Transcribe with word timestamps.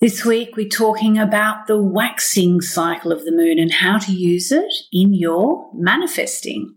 This 0.00 0.24
week, 0.24 0.56
we're 0.56 0.66
talking 0.66 1.18
about 1.18 1.66
the 1.66 1.76
waxing 1.76 2.62
cycle 2.62 3.12
of 3.12 3.26
the 3.26 3.30
moon 3.30 3.58
and 3.58 3.70
how 3.70 3.98
to 3.98 4.12
use 4.12 4.50
it 4.50 4.72
in 4.90 5.12
your 5.12 5.70
manifesting. 5.74 6.76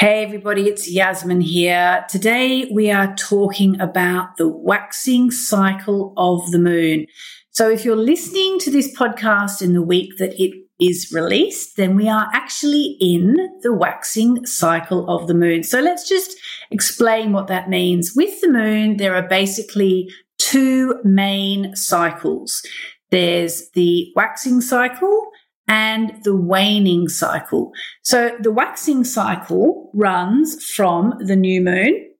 Hey 0.00 0.24
everybody, 0.24 0.66
it's 0.66 0.90
Yasmin 0.90 1.42
here. 1.42 2.06
Today 2.08 2.66
we 2.72 2.90
are 2.90 3.14
talking 3.16 3.78
about 3.82 4.38
the 4.38 4.48
waxing 4.48 5.30
cycle 5.30 6.14
of 6.16 6.50
the 6.52 6.58
moon. 6.58 7.04
So 7.50 7.68
if 7.68 7.84
you're 7.84 7.96
listening 7.96 8.58
to 8.60 8.70
this 8.70 8.96
podcast 8.96 9.60
in 9.60 9.74
the 9.74 9.82
week 9.82 10.16
that 10.16 10.42
it 10.42 10.54
is 10.80 11.12
released, 11.12 11.76
then 11.76 11.96
we 11.96 12.08
are 12.08 12.30
actually 12.32 12.96
in 12.98 13.36
the 13.60 13.74
waxing 13.74 14.46
cycle 14.46 15.06
of 15.06 15.26
the 15.28 15.34
moon. 15.34 15.64
So 15.64 15.80
let's 15.80 16.08
just 16.08 16.34
explain 16.70 17.32
what 17.32 17.48
that 17.48 17.68
means. 17.68 18.14
With 18.16 18.40
the 18.40 18.50
moon, 18.50 18.96
there 18.96 19.14
are 19.14 19.28
basically 19.28 20.10
two 20.38 20.98
main 21.04 21.76
cycles. 21.76 22.62
There's 23.10 23.68
the 23.74 24.10
waxing 24.16 24.62
cycle 24.62 25.30
and 25.70 26.20
the 26.24 26.34
waning 26.34 27.08
cycle. 27.08 27.72
So 28.02 28.36
the 28.40 28.50
waxing 28.50 29.04
cycle 29.04 29.88
runs 29.94 30.64
from 30.64 31.14
the 31.20 31.36
new 31.36 31.60
moon 31.60 32.10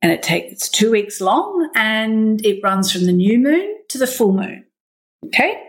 and 0.00 0.10
it 0.10 0.22
takes 0.22 0.70
two 0.70 0.90
weeks 0.90 1.20
long 1.20 1.70
and 1.76 2.44
it 2.46 2.60
runs 2.64 2.90
from 2.90 3.04
the 3.04 3.12
new 3.12 3.38
moon 3.38 3.76
to 3.90 3.98
the 3.98 4.06
full 4.06 4.32
moon. 4.32 4.64
Okay. 5.26 5.62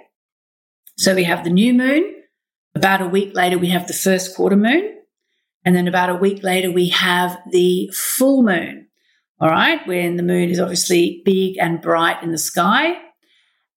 So 0.98 1.14
we 1.14 1.26
have 1.26 1.44
the 1.44 1.50
new 1.50 1.74
moon. 1.74 2.24
About 2.74 3.02
a 3.02 3.08
week 3.08 3.36
later, 3.36 3.58
we 3.58 3.70
have 3.70 3.88
the 3.88 3.94
first 3.94 4.34
quarter 4.34 4.56
moon. 4.56 4.96
And 5.66 5.76
then 5.76 5.90
about 5.90 6.10
a 6.10 6.16
week 6.16 6.42
later, 6.42 6.72
we 6.72 6.88
have 6.90 7.38
the 7.52 7.92
full 7.94 8.44
moon. 8.44 8.88
All 9.42 9.50
right. 9.50 9.86
When 9.86 10.16
the 10.16 10.24
moon 10.24 10.50
is 10.50 10.60
obviously 10.60 11.22
big 11.26 11.58
and 11.58 11.82
bright 11.82 12.24
in 12.24 12.32
the 12.32 12.38
sky. 12.38 12.96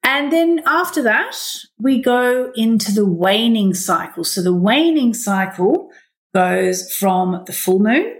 And 0.03 0.33
then 0.33 0.62
after 0.67 1.03
that, 1.03 1.37
we 1.79 2.01
go 2.01 2.53
into 2.55 2.93
the 2.93 3.06
waning 3.06 3.75
cycle. 3.75 4.25
So 4.25 4.43
the 4.43 4.55
waning 4.55 5.15
cycle 5.15 5.91
goes 6.34 6.93
from 6.93 7.43
the 7.47 7.53
full 7.53 7.81
moon. 7.81 8.17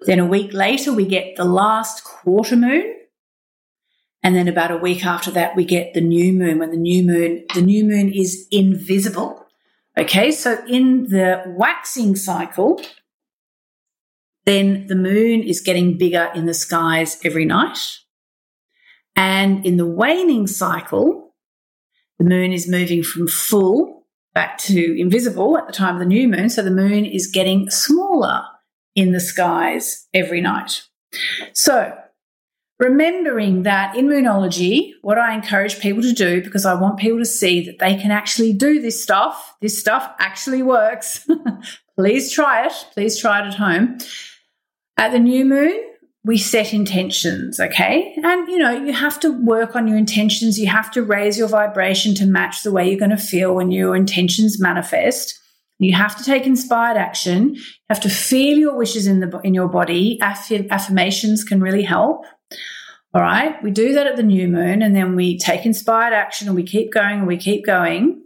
Then 0.00 0.20
a 0.20 0.26
week 0.26 0.52
later, 0.52 0.92
we 0.92 1.06
get 1.06 1.36
the 1.36 1.44
last 1.44 2.04
quarter 2.04 2.56
moon. 2.56 2.94
And 4.22 4.34
then 4.34 4.48
about 4.48 4.70
a 4.70 4.76
week 4.76 5.04
after 5.04 5.30
that, 5.32 5.56
we 5.56 5.64
get 5.64 5.94
the 5.94 6.00
new 6.00 6.32
moon 6.32 6.58
when 6.58 6.70
the 6.70 6.76
new 6.76 7.02
moon, 7.02 7.44
the 7.54 7.62
new 7.62 7.84
moon 7.84 8.12
is 8.12 8.46
invisible. 8.50 9.44
Okay. 9.96 10.30
So 10.30 10.64
in 10.68 11.08
the 11.08 11.42
waxing 11.56 12.14
cycle, 12.14 12.80
then 14.44 14.86
the 14.86 14.94
moon 14.94 15.42
is 15.42 15.60
getting 15.60 15.98
bigger 15.98 16.30
in 16.34 16.46
the 16.46 16.54
skies 16.54 17.18
every 17.24 17.44
night. 17.44 17.98
And 19.18 19.66
in 19.66 19.78
the 19.78 19.86
waning 19.86 20.46
cycle, 20.46 21.34
the 22.20 22.24
moon 22.24 22.52
is 22.52 22.68
moving 22.68 23.02
from 23.02 23.26
full 23.26 24.06
back 24.32 24.58
to 24.58 25.00
invisible 25.00 25.58
at 25.58 25.66
the 25.66 25.72
time 25.72 25.96
of 25.96 25.98
the 25.98 26.06
new 26.06 26.28
moon. 26.28 26.48
So 26.48 26.62
the 26.62 26.70
moon 26.70 27.04
is 27.04 27.26
getting 27.26 27.68
smaller 27.68 28.44
in 28.94 29.10
the 29.10 29.18
skies 29.18 30.06
every 30.14 30.40
night. 30.40 30.84
So 31.52 31.98
remembering 32.78 33.64
that 33.64 33.96
in 33.96 34.06
moonology, 34.06 34.92
what 35.02 35.18
I 35.18 35.34
encourage 35.34 35.80
people 35.80 36.02
to 36.02 36.12
do, 36.12 36.40
because 36.40 36.64
I 36.64 36.74
want 36.74 37.00
people 37.00 37.18
to 37.18 37.24
see 37.24 37.66
that 37.66 37.80
they 37.80 37.96
can 37.96 38.12
actually 38.12 38.52
do 38.52 38.80
this 38.80 39.02
stuff, 39.02 39.56
this 39.60 39.80
stuff 39.80 40.14
actually 40.20 40.62
works. 40.62 41.26
Please 41.96 42.30
try 42.32 42.66
it. 42.66 42.72
Please 42.92 43.18
try 43.18 43.40
it 43.40 43.48
at 43.48 43.54
home. 43.54 43.98
At 44.96 45.10
the 45.10 45.18
new 45.18 45.44
moon, 45.44 45.87
we 46.28 46.36
set 46.36 46.74
intentions, 46.74 47.58
okay? 47.58 48.14
And 48.22 48.46
you 48.48 48.58
know, 48.58 48.70
you 48.70 48.92
have 48.92 49.18
to 49.20 49.30
work 49.30 49.74
on 49.74 49.88
your 49.88 49.96
intentions. 49.96 50.58
You 50.60 50.66
have 50.66 50.90
to 50.90 51.02
raise 51.02 51.38
your 51.38 51.48
vibration 51.48 52.14
to 52.16 52.26
match 52.26 52.62
the 52.62 52.70
way 52.70 52.86
you're 52.86 52.98
going 52.98 53.12
to 53.12 53.16
feel 53.16 53.54
when 53.54 53.70
your 53.70 53.96
intentions 53.96 54.60
manifest. 54.60 55.40
You 55.78 55.94
have 55.94 56.18
to 56.18 56.24
take 56.24 56.46
inspired 56.46 56.98
action. 56.98 57.54
You 57.54 57.62
have 57.88 58.00
to 58.00 58.10
feel 58.10 58.58
your 58.58 58.76
wishes 58.76 59.06
in 59.06 59.20
the 59.20 59.40
in 59.42 59.54
your 59.54 59.68
body. 59.68 60.18
Aff- 60.20 60.52
affirmations 60.70 61.44
can 61.44 61.62
really 61.62 61.82
help. 61.82 62.26
All 63.14 63.22
right, 63.22 63.54
we 63.62 63.70
do 63.70 63.94
that 63.94 64.06
at 64.06 64.16
the 64.16 64.22
new 64.22 64.48
moon, 64.48 64.82
and 64.82 64.94
then 64.94 65.16
we 65.16 65.38
take 65.38 65.64
inspired 65.64 66.12
action, 66.12 66.46
and 66.46 66.54
we 66.54 66.62
keep 66.62 66.92
going, 66.92 67.20
and 67.20 67.26
we 67.26 67.38
keep 67.38 67.64
going. 67.64 68.22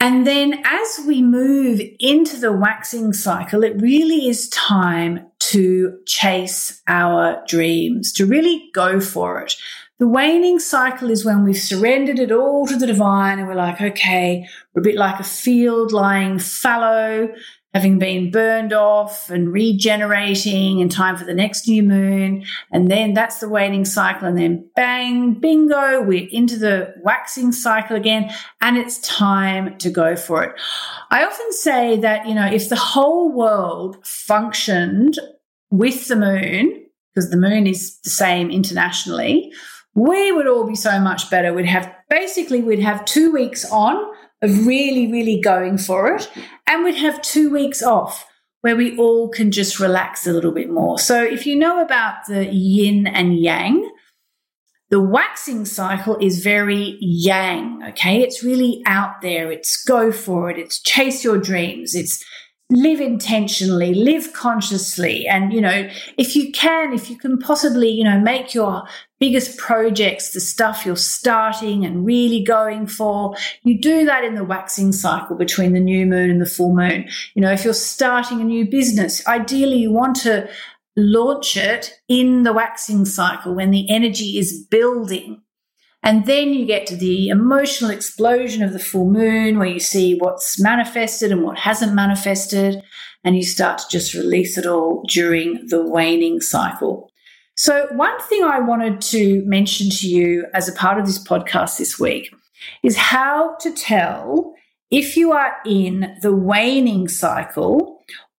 And 0.00 0.26
then 0.26 0.62
as 0.64 1.00
we 1.06 1.20
move 1.20 1.82
into 2.00 2.38
the 2.38 2.52
waxing 2.52 3.12
cycle, 3.12 3.64
it 3.64 3.82
really 3.82 4.28
is 4.28 4.48
time 4.48 5.27
to 5.48 5.98
chase 6.06 6.82
our 6.86 7.42
dreams, 7.46 8.12
to 8.14 8.26
really 8.26 8.70
go 8.74 9.00
for 9.00 9.40
it. 9.40 9.54
The 9.98 10.08
waning 10.08 10.60
cycle 10.60 11.10
is 11.10 11.24
when 11.24 11.42
we've 11.42 11.56
surrendered 11.56 12.18
it 12.18 12.30
all 12.30 12.66
to 12.66 12.76
the 12.76 12.86
divine 12.86 13.38
and 13.38 13.48
we're 13.48 13.54
like, 13.54 13.80
okay, 13.80 14.46
we're 14.72 14.82
a 14.82 14.84
bit 14.84 14.94
like 14.94 15.18
a 15.18 15.24
field 15.24 15.90
lying 15.90 16.38
fallow 16.38 17.28
having 17.74 17.98
been 17.98 18.30
burned 18.30 18.72
off 18.72 19.28
and 19.28 19.52
regenerating 19.52 20.78
in 20.78 20.88
time 20.88 21.16
for 21.16 21.24
the 21.24 21.34
next 21.34 21.68
new 21.68 21.82
moon. 21.82 22.44
And 22.72 22.90
then 22.90 23.12
that's 23.12 23.40
the 23.40 23.48
waning 23.48 23.84
cycle. 23.84 24.26
And 24.26 24.38
then 24.38 24.68
bang, 24.74 25.34
bingo, 25.34 26.00
we're 26.00 26.28
into 26.30 26.56
the 26.56 26.94
waxing 27.02 27.52
cycle 27.52 27.96
again. 27.96 28.30
And 28.60 28.78
it's 28.78 28.98
time 29.00 29.76
to 29.78 29.90
go 29.90 30.16
for 30.16 30.44
it. 30.44 30.58
I 31.10 31.24
often 31.24 31.52
say 31.52 31.98
that, 31.98 32.26
you 32.26 32.34
know, 32.34 32.46
if 32.46 32.68
the 32.68 32.76
whole 32.76 33.30
world 33.30 33.98
functioned 34.04 35.18
with 35.70 36.08
the 36.08 36.16
moon, 36.16 36.86
because 37.14 37.30
the 37.30 37.36
moon 37.36 37.66
is 37.66 37.98
the 38.00 38.10
same 38.10 38.50
internationally, 38.50 39.52
we 39.94 40.32
would 40.32 40.46
all 40.46 40.66
be 40.66 40.76
so 40.76 41.00
much 41.00 41.30
better. 41.30 41.52
We'd 41.52 41.66
have 41.66 41.92
basically, 42.08 42.62
we'd 42.62 42.80
have 42.80 43.04
two 43.04 43.32
weeks 43.32 43.64
on 43.70 43.96
of 44.42 44.66
really, 44.66 45.10
really 45.10 45.40
going 45.40 45.78
for 45.78 46.14
it. 46.14 46.30
And 46.66 46.84
we'd 46.84 46.94
have 46.94 47.20
two 47.22 47.50
weeks 47.50 47.82
off 47.82 48.24
where 48.60 48.76
we 48.76 48.96
all 48.96 49.28
can 49.28 49.50
just 49.50 49.80
relax 49.80 50.26
a 50.26 50.32
little 50.32 50.52
bit 50.52 50.70
more. 50.70 50.98
So 50.98 51.22
if 51.22 51.46
you 51.46 51.56
know 51.56 51.80
about 51.80 52.26
the 52.26 52.46
yin 52.46 53.06
and 53.06 53.38
yang, 53.38 53.90
the 54.90 55.00
waxing 55.00 55.64
cycle 55.64 56.16
is 56.20 56.42
very 56.42 56.96
yang, 57.00 57.82
okay? 57.88 58.22
It's 58.22 58.42
really 58.42 58.82
out 58.86 59.20
there. 59.20 59.52
It's 59.52 59.82
go 59.84 60.10
for 60.10 60.50
it. 60.50 60.58
It's 60.58 60.80
chase 60.80 61.22
your 61.22 61.38
dreams. 61.38 61.94
It's 61.94 62.24
live 62.70 63.00
intentionally, 63.00 63.94
live 63.94 64.32
consciously. 64.34 65.26
And, 65.26 65.52
you 65.52 65.60
know, 65.60 65.88
if 66.18 66.36
you 66.36 66.52
can, 66.52 66.92
if 66.92 67.08
you 67.08 67.16
can 67.16 67.38
possibly, 67.38 67.88
you 67.88 68.04
know, 68.04 68.20
make 68.20 68.52
your 68.52 68.86
biggest 69.18 69.56
projects, 69.56 70.32
the 70.32 70.40
stuff 70.40 70.84
you're 70.84 70.96
starting 70.96 71.84
and 71.84 72.04
really 72.04 72.42
going 72.44 72.86
for, 72.86 73.34
you 73.62 73.80
do 73.80 74.04
that 74.04 74.22
in 74.22 74.34
the 74.34 74.44
waxing 74.44 74.92
cycle 74.92 75.36
between 75.36 75.72
the 75.72 75.80
new 75.80 76.04
moon 76.04 76.30
and 76.30 76.40
the 76.40 76.46
full 76.46 76.74
moon. 76.74 77.08
You 77.34 77.42
know, 77.42 77.52
if 77.52 77.64
you're 77.64 77.74
starting 77.74 78.40
a 78.40 78.44
new 78.44 78.66
business, 78.66 79.26
ideally 79.26 79.78
you 79.78 79.90
want 79.90 80.16
to 80.16 80.48
launch 80.96 81.56
it 81.56 81.94
in 82.08 82.42
the 82.42 82.52
waxing 82.52 83.04
cycle 83.04 83.54
when 83.54 83.70
the 83.70 83.88
energy 83.88 84.38
is 84.38 84.66
building 84.70 85.40
and 86.02 86.26
then 86.26 86.54
you 86.54 86.64
get 86.64 86.86
to 86.86 86.96
the 86.96 87.28
emotional 87.28 87.90
explosion 87.90 88.62
of 88.62 88.72
the 88.72 88.78
full 88.78 89.10
moon 89.10 89.58
where 89.58 89.68
you 89.68 89.80
see 89.80 90.14
what's 90.16 90.60
manifested 90.60 91.32
and 91.32 91.42
what 91.42 91.58
hasn't 91.58 91.94
manifested. 91.94 92.82
And 93.24 93.36
you 93.36 93.42
start 93.42 93.78
to 93.78 93.84
just 93.90 94.14
release 94.14 94.56
it 94.56 94.64
all 94.64 95.02
during 95.08 95.66
the 95.66 95.82
waning 95.82 96.40
cycle. 96.40 97.10
So, 97.56 97.88
one 97.90 98.16
thing 98.22 98.44
I 98.44 98.60
wanted 98.60 99.00
to 99.02 99.42
mention 99.44 99.90
to 99.90 100.08
you 100.08 100.46
as 100.54 100.68
a 100.68 100.72
part 100.72 101.00
of 101.00 101.06
this 101.06 101.22
podcast 101.22 101.78
this 101.78 101.98
week 101.98 102.32
is 102.84 102.96
how 102.96 103.56
to 103.56 103.72
tell 103.72 104.54
if 104.92 105.16
you 105.16 105.32
are 105.32 105.56
in 105.66 106.16
the 106.22 106.34
waning 106.34 107.08
cycle 107.08 107.97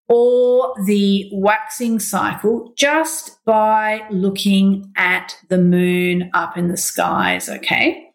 or 0.09 0.73
the 0.85 1.29
waxing 1.31 1.99
cycle 1.99 2.73
just 2.75 3.43
by 3.45 4.05
looking 4.09 4.91
at 4.97 5.37
the 5.49 5.57
moon 5.57 6.31
up 6.33 6.57
in 6.57 6.67
the 6.67 6.77
skies, 6.77 7.47
okay? 7.47 8.07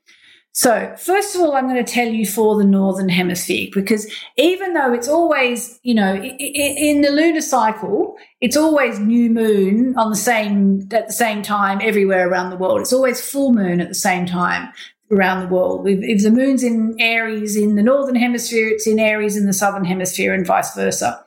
So, 0.56 0.94
first 0.96 1.34
of 1.34 1.40
all, 1.40 1.54
I'm 1.54 1.68
going 1.68 1.84
to 1.84 1.92
tell 1.92 2.06
you 2.06 2.24
for 2.24 2.56
the 2.56 2.64
Northern 2.64 3.08
Hemisphere, 3.08 3.68
because 3.72 4.12
even 4.36 4.74
though 4.74 4.92
it's 4.92 5.08
always, 5.08 5.80
you 5.82 5.94
know, 5.94 6.14
in 6.14 7.00
the 7.00 7.10
lunar 7.10 7.40
cycle, 7.40 8.16
it's 8.40 8.56
always 8.56 9.00
new 9.00 9.30
moon 9.30 9.96
on 9.96 10.10
the 10.10 10.16
same, 10.16 10.86
at 10.92 11.08
the 11.08 11.12
same 11.12 11.42
time 11.42 11.80
everywhere 11.82 12.28
around 12.28 12.50
the 12.50 12.56
world. 12.56 12.80
It's 12.80 12.92
always 12.92 13.20
full 13.20 13.52
moon 13.52 13.80
at 13.80 13.88
the 13.88 13.94
same 13.96 14.26
time 14.26 14.72
around 15.10 15.40
the 15.40 15.52
world. 15.52 15.88
If, 15.88 15.98
if 16.02 16.22
the 16.22 16.30
moon's 16.30 16.62
in 16.62 16.94
Aries 17.00 17.56
in 17.56 17.74
the 17.74 17.82
northern 17.82 18.14
hemisphere, 18.16 18.68
it's 18.68 18.86
in 18.86 19.00
Aries 19.00 19.36
in 19.36 19.46
the 19.46 19.52
southern 19.52 19.84
hemisphere, 19.84 20.32
and 20.32 20.46
vice 20.46 20.72
versa. 20.74 21.23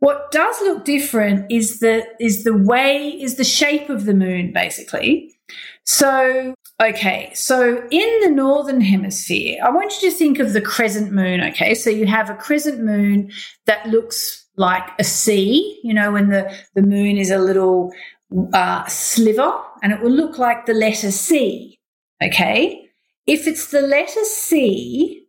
What 0.00 0.30
does 0.30 0.60
look 0.62 0.84
different 0.84 1.50
is 1.50 1.80
the 1.80 2.04
is 2.20 2.44
the 2.44 2.56
way 2.56 3.08
is 3.08 3.36
the 3.36 3.44
shape 3.44 3.88
of 3.88 4.04
the 4.04 4.14
moon, 4.14 4.52
basically. 4.52 5.34
So, 5.86 6.54
okay, 6.82 7.30
so 7.34 7.86
in 7.90 8.20
the 8.20 8.30
northern 8.30 8.80
hemisphere, 8.80 9.58
I 9.62 9.70
want 9.70 9.92
you 10.00 10.10
to 10.10 10.16
think 10.16 10.38
of 10.38 10.52
the 10.52 10.60
crescent 10.60 11.12
moon. 11.12 11.40
Okay, 11.42 11.74
so 11.74 11.90
you 11.90 12.06
have 12.06 12.30
a 12.30 12.34
crescent 12.34 12.82
moon 12.82 13.30
that 13.66 13.86
looks 13.88 14.46
like 14.56 14.84
a 14.98 15.04
C. 15.04 15.80
You 15.82 15.94
know, 15.94 16.12
when 16.12 16.28
the 16.28 16.54
the 16.74 16.82
moon 16.82 17.16
is 17.16 17.30
a 17.30 17.38
little 17.38 17.92
uh, 18.52 18.84
sliver, 18.86 19.52
and 19.82 19.92
it 19.92 20.00
will 20.00 20.10
look 20.10 20.38
like 20.38 20.66
the 20.66 20.74
letter 20.74 21.10
C. 21.10 21.78
Okay, 22.22 22.88
if 23.26 23.46
it's 23.46 23.68
the 23.70 23.82
letter 23.82 24.24
C 24.24 25.23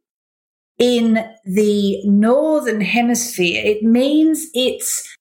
in 0.77 1.25
the 1.45 2.04
northern 2.06 2.81
hemisphere, 2.81 3.62
it 3.63 3.83
means 3.83 4.48
it's 4.54 5.16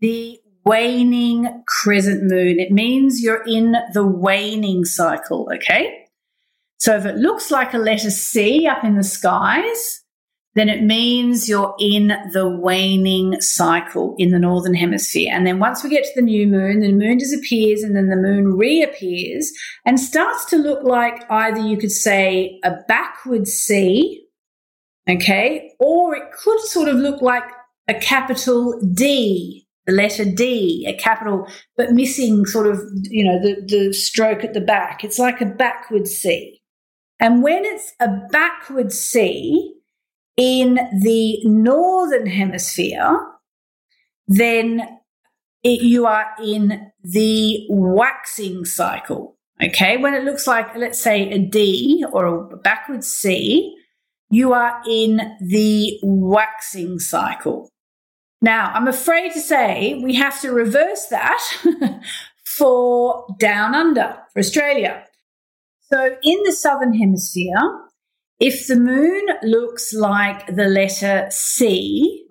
the 0.00 0.38
waning 0.64 1.62
crescent 1.66 2.24
moon. 2.24 2.58
It 2.58 2.70
means 2.70 3.20
you're 3.20 3.44
in 3.46 3.74
the 3.92 4.06
waning 4.06 4.84
cycle, 4.84 5.48
okay? 5.54 6.06
So 6.78 6.96
if 6.96 7.04
it 7.04 7.16
looks 7.16 7.50
like 7.50 7.74
a 7.74 7.78
letter 7.78 8.10
C 8.10 8.66
up 8.66 8.84
in 8.84 8.96
the 8.96 9.04
skies, 9.04 10.00
then 10.54 10.68
it 10.68 10.82
means 10.82 11.48
you're 11.48 11.76
in 11.78 12.12
the 12.32 12.48
waning 12.48 13.40
cycle 13.40 14.16
in 14.18 14.30
the 14.30 14.38
northern 14.38 14.74
hemisphere. 14.74 15.28
And 15.32 15.46
then 15.46 15.60
once 15.60 15.84
we 15.84 15.90
get 15.90 16.04
to 16.04 16.10
the 16.16 16.22
new 16.22 16.48
moon, 16.48 16.80
the 16.80 16.92
moon 16.92 17.18
disappears 17.18 17.82
and 17.82 17.94
then 17.94 18.08
the 18.08 18.16
moon 18.16 18.56
reappears 18.56 19.52
and 19.86 20.00
starts 20.00 20.44
to 20.46 20.56
look 20.56 20.82
like 20.82 21.24
either 21.30 21.60
you 21.60 21.76
could 21.76 21.92
say 21.92 22.58
a 22.64 22.72
backward 22.88 23.46
C, 23.46 24.26
okay, 25.10 25.72
or 25.78 26.14
it 26.14 26.32
could 26.32 26.60
sort 26.60 26.88
of 26.88 26.96
look 26.96 27.20
like 27.22 27.44
a 27.88 27.94
capital 27.94 28.80
D, 28.92 29.66
the 29.86 29.92
letter 29.92 30.24
D, 30.24 30.86
a 30.88 30.96
capital, 31.00 31.46
but 31.76 31.92
missing 31.92 32.44
sort 32.46 32.66
of, 32.66 32.80
you 33.02 33.24
know, 33.24 33.40
the, 33.40 33.62
the 33.66 33.92
stroke 33.92 34.44
at 34.44 34.54
the 34.54 34.60
back. 34.60 35.02
It's 35.04 35.18
like 35.18 35.40
a 35.40 35.46
backward 35.46 36.06
C. 36.06 36.60
And 37.18 37.42
when 37.42 37.64
it's 37.64 37.92
a 38.00 38.08
backward 38.30 38.92
C, 38.92 39.76
in 40.40 40.78
the 41.02 41.44
northern 41.44 42.26
hemisphere, 42.26 43.26
then 44.26 44.80
it, 45.62 45.82
you 45.82 46.06
are 46.06 46.28
in 46.42 46.90
the 47.02 47.66
waxing 47.68 48.64
cycle. 48.64 49.36
Okay, 49.62 49.98
when 49.98 50.14
it 50.14 50.24
looks 50.24 50.46
like, 50.46 50.74
let's 50.74 50.98
say, 50.98 51.28
a 51.30 51.38
D 51.38 52.06
or 52.10 52.24
a 52.24 52.56
backward 52.56 53.04
C, 53.04 53.76
you 54.30 54.52
are 54.52 54.80
in 54.88 55.36
the 55.40 55.98
waxing 56.02 56.98
cycle. 56.98 57.68
Now, 58.40 58.70
I'm 58.72 58.88
afraid 58.88 59.32
to 59.32 59.40
say 59.40 60.00
we 60.02 60.14
have 60.14 60.40
to 60.40 60.52
reverse 60.52 61.06
that 61.06 61.42
for 62.44 63.26
down 63.38 63.74
under, 63.74 64.16
for 64.32 64.38
Australia. 64.38 65.04
So, 65.92 66.16
in 66.22 66.42
the 66.44 66.52
southern 66.52 66.94
hemisphere, 66.94 67.58
if 68.38 68.66
the 68.66 68.76
moon 68.76 69.26
looks 69.42 69.92
like 69.92 70.46
the 70.46 70.66
letter 70.66 71.26
C, 71.30 72.26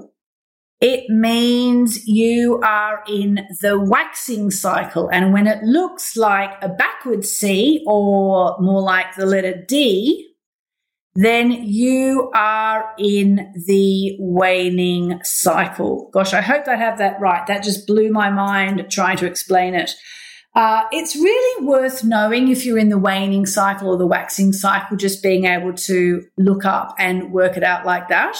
it 0.81 1.09
means 1.09 2.07
you 2.07 2.61
are 2.63 3.03
in 3.07 3.45
the 3.61 3.77
waxing 3.77 4.49
cycle. 4.49 5.09
And 5.11 5.33
when 5.33 5.45
it 5.45 5.61
looks 5.61 6.15
like 6.15 6.51
a 6.61 6.69
backward 6.69 7.25
C 7.25 7.83
or 7.85 8.57
more 8.59 8.81
like 8.81 9.15
the 9.15 9.25
letter 9.25 9.61
D, 9.67 10.28
then 11.23 11.51
you 11.51 12.31
are 12.33 12.93
in 12.97 13.51
the 13.65 14.15
waning 14.19 15.19
cycle. 15.23 16.09
Gosh, 16.13 16.33
I 16.33 16.41
hope 16.41 16.67
I 16.67 16.75
have 16.75 16.97
that 16.99 17.19
right. 17.19 17.45
That 17.47 17.63
just 17.63 17.87
blew 17.87 18.09
my 18.09 18.29
mind 18.29 18.87
trying 18.89 19.17
to 19.17 19.25
explain 19.25 19.75
it. 19.75 19.91
Uh, 20.55 20.83
it's 20.91 21.15
really 21.15 21.65
worth 21.65 22.03
knowing 22.03 22.47
if 22.49 22.65
you're 22.65 22.77
in 22.77 22.89
the 22.89 22.97
waning 22.97 23.45
cycle 23.45 23.89
or 23.89 23.97
the 23.97 24.07
waxing 24.07 24.51
cycle, 24.53 24.97
just 24.97 25.21
being 25.21 25.45
able 25.45 25.73
to 25.73 26.23
look 26.37 26.65
up 26.65 26.95
and 26.97 27.31
work 27.31 27.55
it 27.55 27.63
out 27.63 27.85
like 27.85 28.07
that. 28.09 28.37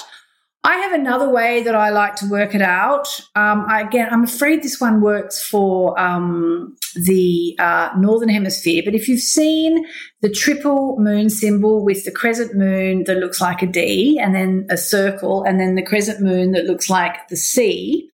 I 0.70 0.76
have 0.76 0.94
another 0.94 1.28
way 1.28 1.64
that 1.64 1.74
I 1.74 1.90
like 1.90 2.16
to 2.18 2.30
work 2.30 2.54
it 2.54 2.62
out. 2.62 3.08
Um, 3.34 3.66
I, 3.68 3.82
again, 3.82 4.08
I'm 4.12 4.24
afraid 4.24 4.62
this 4.62 4.80
one 4.80 5.02
works 5.02 5.44
for 5.44 6.00
um, 6.00 6.76
the 6.94 7.56
uh, 7.58 7.90
northern 7.98 8.30
hemisphere, 8.30 8.84
but 8.86 8.94
if 8.94 9.08
you've 9.08 9.20
seen 9.20 9.84
the 10.22 10.30
triple 10.30 11.00
moon 11.00 11.32
symbol 11.32 11.84
with 11.84 12.06
the 12.06 12.12
crescent 12.12 12.54
moon 12.56 13.06
that 13.06 13.18
looks 13.18 13.42
like 13.42 13.64
a 13.64 13.66
D, 13.66 14.20
and 14.22 14.36
then 14.36 14.68
a 14.70 14.78
circle, 14.78 15.42
and 15.42 15.60
then 15.60 15.74
the 15.74 15.82
crescent 15.82 16.22
moon 16.22 16.52
that 16.52 16.66
looks 16.66 16.88
like 16.88 17.28
the 17.30 17.36
C, 17.36 18.12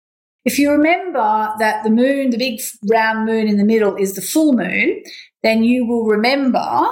if 0.45 0.59
you 0.59 0.73
remember 0.73 1.55
that 1.61 1.85
the 1.85 1.91
moon, 1.91 2.31
the 2.31 2.37
big 2.37 2.61
round 2.91 3.27
moon 3.27 3.47
in 3.47 3.59
the 3.59 3.65
middle, 3.65 3.95
is 3.95 4.17
the 4.17 4.23
full 4.23 4.55
moon, 4.55 5.01
then 5.45 5.63
you 5.63 5.87
will 5.87 6.05
remember 6.05 6.85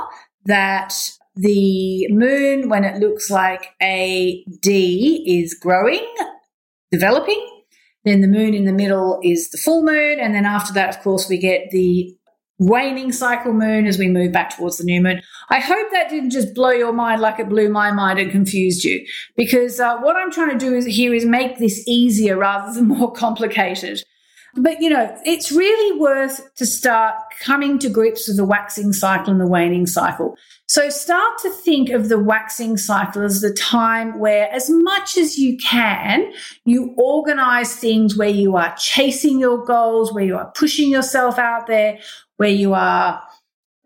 that 0.45 0.95
the 1.38 2.08
moon, 2.11 2.69
when 2.69 2.85
it 2.85 2.96
looks 2.96 3.31
like 3.31 3.69
a 3.81 4.44
D, 4.61 5.25
is 5.26 5.55
growing, 5.55 6.05
developing. 6.90 7.44
Then 8.05 8.23
the 8.23 8.29
moon 8.29 8.55
in 8.55 8.64
the 8.64 8.73
middle 8.73 9.20
is 9.23 9.50
the 9.50 9.58
full 9.58 9.85
moon. 9.85 10.19
And 10.19 10.35
then 10.35 10.44
after 10.44 10.73
that, 10.73 10.96
of 10.96 11.02
course, 11.02 11.29
we 11.29 11.38
get 11.38 11.70
the 11.70 12.12
waning 12.58 13.12
cycle 13.12 13.52
moon 13.52 13.87
as 13.87 13.99
we 13.99 14.08
move 14.08 14.32
back 14.32 14.56
towards 14.56 14.79
the 14.79 14.85
new 14.85 15.00
moon. 15.00 15.23
I 15.49 15.61
hope 15.61 15.87
that 15.93 16.11
didn't 16.11 16.31
just 16.31 16.55
blow 16.55 16.70
your 16.70 16.93
mind 16.93 17.20
like 17.20 17.38
it 17.38 17.49
blew 17.49 17.69
my 17.69 17.93
mind 17.93 18.19
and 18.19 18.32
confused 18.32 18.82
you, 18.82 19.06
because 19.37 19.79
uh, 19.79 19.99
what 19.99 20.17
I'm 20.17 20.32
trying 20.32 20.58
to 20.58 20.64
do 20.64 20.75
is, 20.75 20.87
here 20.87 21.14
is 21.14 21.25
make 21.25 21.58
this 21.58 21.87
easier 21.87 22.37
rather 22.37 22.73
than 22.73 22.88
more 22.88 23.12
complicated. 23.25 24.02
But 24.55 24.81
you 24.81 24.91
know, 24.91 25.17
it's 25.25 25.53
really 25.53 25.99
worth 25.99 26.55
to 26.56 26.67
start 26.67 27.15
coming 27.41 27.79
to 27.81 27.89
grips 27.89 28.29
with 28.29 28.37
the 28.37 28.45
waxing 28.45 28.93
cycle 28.93 29.31
and 29.31 29.41
the 29.41 29.47
waning 29.47 29.87
cycle. 29.87 30.37
So 30.67 30.91
start 30.91 31.39
to 31.43 31.50
think 31.50 31.91
of 31.91 32.09
the 32.09 32.19
waxing 32.19 32.77
cycle 32.77 33.23
as 33.23 33.41
the 33.41 33.53
time 33.55 34.19
where, 34.19 34.50
as 34.53 34.69
much 34.69 35.17
as 35.17 35.39
you 35.39 35.56
can, 35.59 36.33
you 36.65 36.95
organize 36.99 37.77
things 37.77 38.17
where 38.17 38.29
you 38.29 38.56
are 38.56 38.75
chasing 38.77 39.39
your 39.39 39.65
goals, 39.65 40.12
where 40.12 40.25
you 40.25 40.37
are 40.37 40.50
pushing 40.55 40.91
yourself 40.91 41.39
out 41.39 41.67
there, 41.67 41.99
where 42.37 42.50
you 42.50 42.75
are 42.75 43.23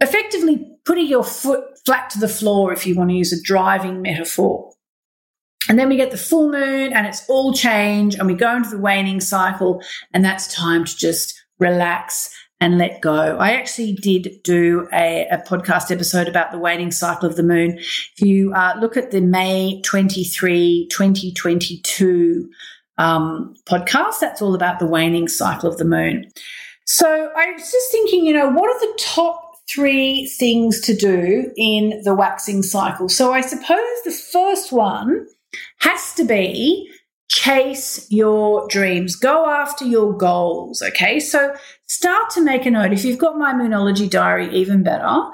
effectively 0.01 0.69
putting 0.85 1.07
your 1.07 1.25
foot 1.25 1.65
flat 1.85 2.11
to 2.11 2.19
the 2.19 2.29
floor, 2.29 2.73
if 2.73 2.87
you 2.87 2.97
want 2.97 3.11
to 3.11 3.17
use 3.17 3.33
a 3.33 3.43
driving 3.43 4.03
metaphor. 4.03 4.72
And 5.69 5.79
then 5.79 5.89
we 5.89 5.97
get 5.97 6.11
the 6.11 6.17
full 6.17 6.51
moon 6.51 6.93
and 6.93 7.07
it's 7.07 7.29
all 7.29 7.53
change 7.53 8.15
and 8.17 8.27
we 8.27 8.35
go 8.35 8.55
into 8.57 8.71
the 8.71 8.79
waning 8.79 9.21
cycle 9.21 9.83
and 10.13 10.25
that's 10.25 10.53
time 10.53 10.85
to 10.85 10.97
just 10.97 11.41
relax 11.59 12.35
and 12.63 12.79
let 12.79 13.01
go. 13.01 13.37
I 13.39 13.55
actually 13.55 13.95
did 13.95 14.41
do 14.45 14.89
a, 14.93 15.27
a 15.33 15.39
podcast 15.39 15.91
episode 15.91 16.29
about 16.29 16.53
the 16.53 16.59
waning 16.59 16.93
cycle 16.93 17.29
of 17.29 17.35
the 17.35 17.43
moon. 17.43 17.77
If 17.79 18.21
you 18.21 18.55
uh, 18.55 18.75
look 18.81 18.97
at 18.97 19.11
the 19.11 19.21
May 19.21 19.83
23, 19.83 20.87
2022 20.89 22.49
um, 22.99 23.57
podcast, 23.67 24.21
that's 24.21 24.41
all 24.41 24.55
about 24.55 24.79
the 24.79 24.87
waning 24.87 25.27
cycle 25.27 25.69
of 25.69 25.79
the 25.79 25.85
moon. 25.85 26.31
So 26.85 27.33
I 27.37 27.51
was 27.51 27.63
just 27.71 27.91
thinking, 27.91 28.25
you 28.25 28.33
know, 28.33 28.49
what 28.49 28.71
are 28.71 28.79
the 28.79 28.99
top 29.01 29.57
three 29.69 30.27
things 30.27 30.81
to 30.83 30.95
do 30.95 31.51
in 31.57 32.01
the 32.05 32.15
waxing 32.15 32.63
cycle? 32.63 33.09
So 33.09 33.33
I 33.33 33.41
suppose 33.41 34.03
the 34.05 34.13
first 34.33 34.71
one 34.71 35.27
has 35.79 36.15
to 36.15 36.25
be 36.25 36.91
chase 37.33 38.07
your 38.11 38.69
dreams, 38.69 39.17
go 39.17 39.49
after 39.49 39.87
your 39.87 40.15
goals. 40.15 40.83
Okay, 40.83 41.19
so 41.19 41.55
start 41.87 42.29
to 42.31 42.43
make 42.43 42.67
a 42.67 42.71
note. 42.71 42.93
If 42.93 43.05
you've 43.05 43.19
got 43.19 43.39
my 43.39 43.55
Moonology 43.55 44.09
diary, 44.09 44.55
even 44.55 44.83
better, 44.83 45.31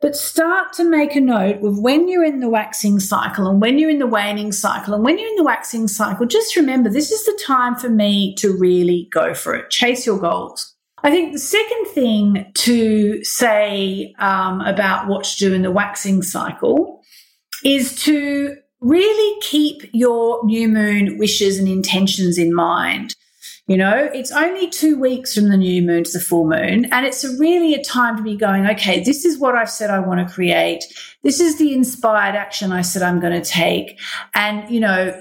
but 0.00 0.16
start 0.16 0.72
to 0.74 0.84
make 0.84 1.14
a 1.14 1.20
note 1.20 1.62
of 1.62 1.78
when 1.78 2.08
you're 2.08 2.24
in 2.24 2.40
the 2.40 2.48
waxing 2.48 3.00
cycle 3.00 3.46
and 3.46 3.60
when 3.60 3.78
you're 3.78 3.90
in 3.90 3.98
the 3.98 4.06
waning 4.06 4.50
cycle. 4.50 4.94
And 4.94 5.04
when 5.04 5.18
you're 5.18 5.28
in 5.28 5.36
the 5.36 5.44
waxing 5.44 5.88
cycle, 5.88 6.24
just 6.24 6.56
remember 6.56 6.88
this 6.88 7.12
is 7.12 7.24
the 7.26 7.38
time 7.44 7.76
for 7.76 7.90
me 7.90 8.34
to 8.36 8.56
really 8.56 9.08
go 9.12 9.34
for 9.34 9.54
it, 9.54 9.68
chase 9.68 10.06
your 10.06 10.18
goals. 10.18 10.74
I 11.04 11.10
think 11.10 11.32
the 11.32 11.38
second 11.38 11.86
thing 11.88 12.50
to 12.54 13.22
say 13.24 14.14
um, 14.18 14.62
about 14.62 15.06
what 15.06 15.24
to 15.24 15.36
do 15.36 15.52
in 15.52 15.62
the 15.62 15.70
waxing 15.70 16.22
cycle 16.22 17.02
is 17.62 18.02
to 18.04 18.56
really 18.82 19.40
keep 19.40 19.88
your 19.92 20.44
new 20.44 20.68
moon 20.68 21.16
wishes 21.18 21.58
and 21.58 21.68
intentions 21.68 22.36
in 22.36 22.54
mind. 22.54 23.14
You 23.68 23.76
know, 23.76 24.10
it's 24.12 24.32
only 24.32 24.68
two 24.68 24.98
weeks 24.98 25.34
from 25.34 25.48
the 25.48 25.56
new 25.56 25.82
moon 25.82 26.02
to 26.02 26.12
the 26.12 26.20
full 26.20 26.48
moon, 26.48 26.86
and 26.86 27.06
it's 27.06 27.22
a 27.22 27.38
really 27.38 27.74
a 27.74 27.82
time 27.82 28.16
to 28.16 28.22
be 28.22 28.36
going, 28.36 28.66
okay, 28.66 29.02
this 29.04 29.24
is 29.24 29.38
what 29.38 29.54
I've 29.54 29.70
said 29.70 29.88
I 29.88 30.00
want 30.00 30.26
to 30.26 30.34
create. 30.34 30.84
This 31.22 31.40
is 31.40 31.58
the 31.58 31.72
inspired 31.72 32.34
action 32.34 32.72
I 32.72 32.82
said 32.82 33.02
I'm 33.02 33.20
going 33.20 33.40
to 33.40 33.48
take. 33.48 34.00
And, 34.34 34.68
you 34.68 34.80
know, 34.80 35.16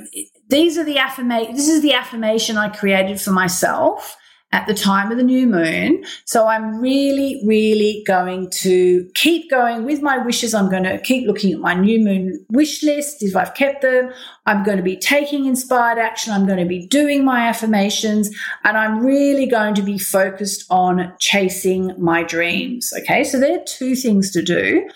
these 0.49 0.77
are 0.77 0.83
the 0.83 0.97
affirmation, 0.97 1.55
this 1.55 1.69
is 1.69 1.83
the 1.83 1.93
affirmation 1.93 2.57
I 2.57 2.69
created 2.69 3.21
for 3.21 3.31
myself 3.31 4.17
at 4.53 4.67
the 4.67 4.73
time 4.73 5.11
of 5.11 5.17
the 5.17 5.23
new 5.23 5.47
moon. 5.47 6.03
So 6.25 6.47
I'm 6.47 6.79
really, 6.79 7.41
really 7.45 8.03
going 8.05 8.49
to 8.61 9.09
keep 9.13 9.49
going 9.49 9.85
with 9.85 10.01
my 10.01 10.17
wishes. 10.17 10.53
I'm 10.53 10.69
going 10.69 10.83
to 10.83 10.97
keep 10.99 11.25
looking 11.25 11.53
at 11.53 11.59
my 11.59 11.73
new 11.73 11.99
moon 11.99 12.45
wish 12.49 12.83
list 12.83 13.23
if 13.23 13.35
I've 13.35 13.53
kept 13.53 13.81
them. 13.81 14.11
I'm 14.45 14.63
going 14.63 14.77
to 14.77 14.83
be 14.83 14.97
taking 14.97 15.45
inspired 15.45 15.97
action. 15.97 16.33
I'm 16.33 16.45
going 16.45 16.59
to 16.59 16.65
be 16.65 16.85
doing 16.87 17.23
my 17.23 17.47
affirmations 17.47 18.29
and 18.63 18.77
I'm 18.77 19.05
really 19.05 19.45
going 19.45 19.73
to 19.75 19.83
be 19.83 19.97
focused 19.97 20.65
on 20.69 21.13
chasing 21.19 21.93
my 21.97 22.23
dreams. 22.23 22.91
Okay. 22.99 23.23
So 23.23 23.39
there 23.39 23.57
are 23.57 23.63
two 23.65 23.95
things 23.95 24.31
to 24.31 24.41
do. 24.41 24.87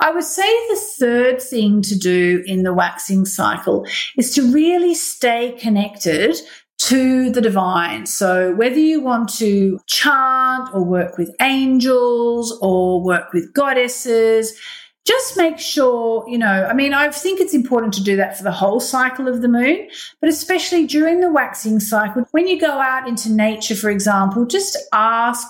I 0.00 0.12
would 0.12 0.24
say 0.24 0.48
the 0.68 0.80
third 0.98 1.42
thing 1.42 1.82
to 1.82 1.98
do 1.98 2.42
in 2.46 2.62
the 2.62 2.72
waxing 2.72 3.24
cycle 3.24 3.84
is 4.16 4.32
to 4.34 4.52
really 4.52 4.94
stay 4.94 5.56
connected 5.58 6.36
to 6.78 7.30
the 7.30 7.40
divine. 7.40 8.06
So 8.06 8.54
whether 8.54 8.78
you 8.78 9.00
want 9.00 9.28
to 9.36 9.80
chant 9.86 10.70
or 10.72 10.82
work 10.84 11.18
with 11.18 11.34
angels 11.40 12.56
or 12.62 13.02
work 13.02 13.32
with 13.32 13.52
goddesses, 13.52 14.58
just 15.04 15.36
make 15.36 15.58
sure, 15.58 16.24
you 16.28 16.38
know, 16.38 16.66
I 16.68 16.74
mean, 16.74 16.92
I 16.92 17.10
think 17.10 17.40
it's 17.40 17.54
important 17.54 17.94
to 17.94 18.02
do 18.02 18.14
that 18.16 18.36
for 18.36 18.44
the 18.44 18.52
whole 18.52 18.78
cycle 18.78 19.26
of 19.26 19.42
the 19.42 19.48
moon, 19.48 19.88
but 20.20 20.28
especially 20.28 20.86
during 20.86 21.20
the 21.20 21.32
waxing 21.32 21.80
cycle. 21.80 22.24
When 22.30 22.46
you 22.46 22.60
go 22.60 22.72
out 22.72 23.08
into 23.08 23.32
nature, 23.32 23.74
for 23.74 23.90
example, 23.90 24.44
just 24.44 24.76
ask 24.92 25.48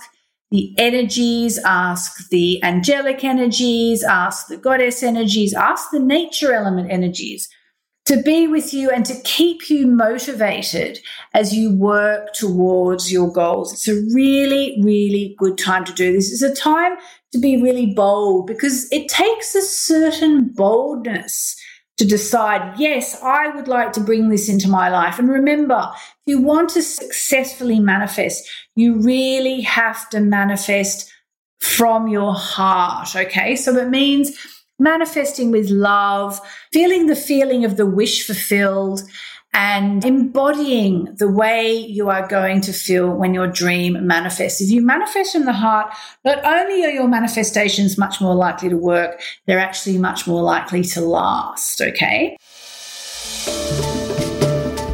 the 0.50 0.75
energies, 0.78 1.58
ask 1.58 2.28
the 2.30 2.62
angelic 2.62 3.23
energies, 3.23 4.02
ask 4.02 4.47
the 4.47 4.56
goddess 4.56 5.02
energies, 5.02 5.52
ask 5.52 5.90
the 5.90 6.00
nature 6.00 6.54
element 6.54 6.90
energies 6.90 7.49
to 8.08 8.22
be 8.22 8.48
with 8.48 8.72
you 8.72 8.90
and 8.90 9.04
to 9.04 9.14
keep 9.22 9.68
you 9.68 9.86
motivated 9.86 10.98
as 11.34 11.54
you 11.54 11.76
work 11.76 12.32
towards 12.32 13.12
your 13.12 13.30
goals. 13.30 13.70
It's 13.70 13.86
a 13.86 14.02
really, 14.14 14.78
really 14.82 15.36
good 15.38 15.58
time 15.58 15.84
to 15.84 15.92
do 15.92 16.14
this. 16.14 16.32
It's 16.32 16.40
a 16.40 16.54
time 16.54 16.96
to 17.32 17.38
be 17.38 17.62
really 17.62 17.92
bold 17.92 18.46
because 18.46 18.90
it 18.90 19.08
takes 19.08 19.54
a 19.54 19.60
certain 19.60 20.48
boldness 20.48 21.54
to 21.98 22.06
decide, 22.06 22.78
yes, 22.80 23.22
I 23.22 23.48
would 23.48 23.68
like 23.68 23.92
to 23.92 24.00
bring 24.00 24.30
this 24.30 24.48
into 24.48 24.70
my 24.70 24.88
life. 24.88 25.18
And 25.18 25.28
remember, 25.28 25.90
if 25.92 26.00
you 26.24 26.40
want 26.40 26.70
to 26.70 26.82
successfully 26.82 27.78
manifest, 27.78 28.48
you 28.74 29.02
really 29.02 29.60
have 29.60 30.08
to 30.10 30.20
manifest 30.20 31.12
from 31.60 32.08
your 32.08 32.32
heart. 32.32 33.14
Okay. 33.14 33.54
So 33.54 33.76
it 33.76 33.90
means 33.90 34.34
manifesting 34.78 35.50
with 35.50 35.70
love, 35.70 36.40
feeling 36.73 37.06
the 37.06 37.16
feeling 37.16 37.64
of 37.64 37.76
the 37.76 37.87
wish 37.87 38.26
fulfilled, 38.26 39.02
and 39.54 40.04
embodying 40.04 41.06
the 41.16 41.28
way 41.28 41.75
you 41.75 42.11
are 42.11 42.28
going 42.28 42.61
to 42.61 42.73
feel 42.73 43.11
when 43.11 43.35
your 43.35 43.47
dream 43.47 44.06
manifests. 44.06 44.61
If 44.61 44.70
you 44.70 44.85
manifest 44.85 45.32
from 45.32 45.47
the 45.47 45.52
heart, 45.52 45.92
not 46.25 46.44
only 46.44 46.85
are 46.85 46.90
your 46.90 47.08
manifestations 47.08 47.99
much 47.99 48.20
more 48.20 48.35
likely 48.35 48.68
to 48.68 48.76
work, 48.76 49.20
they're 49.47 49.58
actually 49.58 49.99
much 49.99 50.26
more 50.26 50.42
likely 50.42 50.85
to 50.85 51.00
last, 51.00 51.80
okay? 51.80 52.37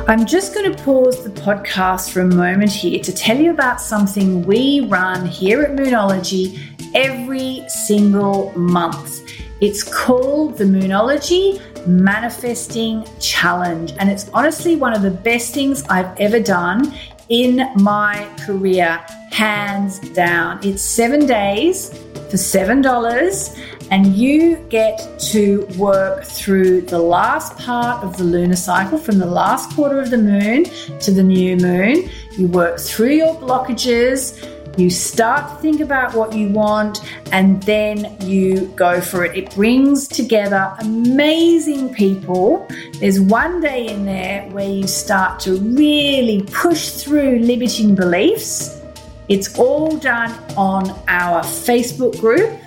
I'm 0.07 0.27
just 0.27 0.55
going 0.55 0.71
to 0.71 0.83
pause 0.85 1.25
the 1.25 1.31
podcast 1.31 2.11
for 2.11 2.21
a 2.21 2.27
moment 2.27 2.71
here 2.71 3.03
to 3.03 3.13
tell 3.13 3.39
you 3.39 3.51
about 3.51 3.81
something 3.81 4.43
we 4.43 4.81
run 4.81 5.27
here 5.27 5.63
at 5.63 5.73
Moonology 5.73 6.61
every 6.95 7.65
single 7.69 8.53
month. 8.57 9.24
It's 9.65 9.83
called 9.83 10.59
the 10.59 10.65
Moonology 10.65 11.59
Manifesting 11.87 13.03
Challenge, 13.19 13.95
and 13.99 14.11
it's 14.11 14.29
honestly 14.35 14.77
one 14.77 14.93
of 14.93 15.01
the 15.01 15.11
best 15.11 15.55
things 15.55 15.83
I've 15.85 16.15
ever 16.21 16.39
done 16.39 16.95
in 17.31 17.71
my 17.77 18.31
career, 18.45 19.03
hands 19.33 20.01
down. 20.01 20.61
It's 20.63 20.83
seven 20.83 21.25
days 21.25 21.99
for 22.29 22.37
$7, 22.37 23.89
and 23.91 24.15
you 24.15 24.57
get 24.69 25.19
to 25.33 25.67
work 25.79 26.25
through 26.25 26.83
the 26.83 26.99
last 26.99 27.57
part 27.57 28.05
of 28.05 28.19
the 28.19 28.25
lunar 28.25 28.57
cycle 28.57 28.99
from 28.99 29.19
the 29.19 29.25
last 29.25 29.75
quarter 29.75 29.99
of 29.99 30.11
the 30.11 30.19
moon 30.19 30.65
to 31.01 31.11
the 31.11 31.23
new 31.23 31.57
moon. 31.57 32.11
You 32.33 32.49
work 32.49 32.79
through 32.79 33.13
your 33.13 33.35
blockages 33.37 34.54
you 34.77 34.91
start 34.91 35.49
to 35.49 35.57
think 35.63 35.81
about 35.81 36.15
what 36.15 36.35
you 36.35 36.49
want 36.49 37.01
and 37.33 37.63
then 37.63 38.17
you 38.21 38.67
go 38.77 39.01
for 39.01 39.25
it. 39.25 39.37
It 39.37 39.55
brings 39.55 40.09
together 40.09 40.75
amazing 40.81 41.95
people. 41.95 42.67
There's 42.99 43.21
one 43.21 43.61
day 43.61 43.89
in 43.89 44.05
there 44.05 44.49
where 44.51 44.69
you 44.69 44.87
start 44.87 45.39
to 45.41 45.57
really 45.57 46.43
push 46.43 46.91
through 46.91 47.39
limiting 47.39 47.95
beliefs. 47.95 48.81
It's 49.29 49.59
all 49.59 49.97
done 49.97 50.33
on 50.57 50.91
our 51.09 51.43
Facebook 51.43 52.19
group. 52.21 52.59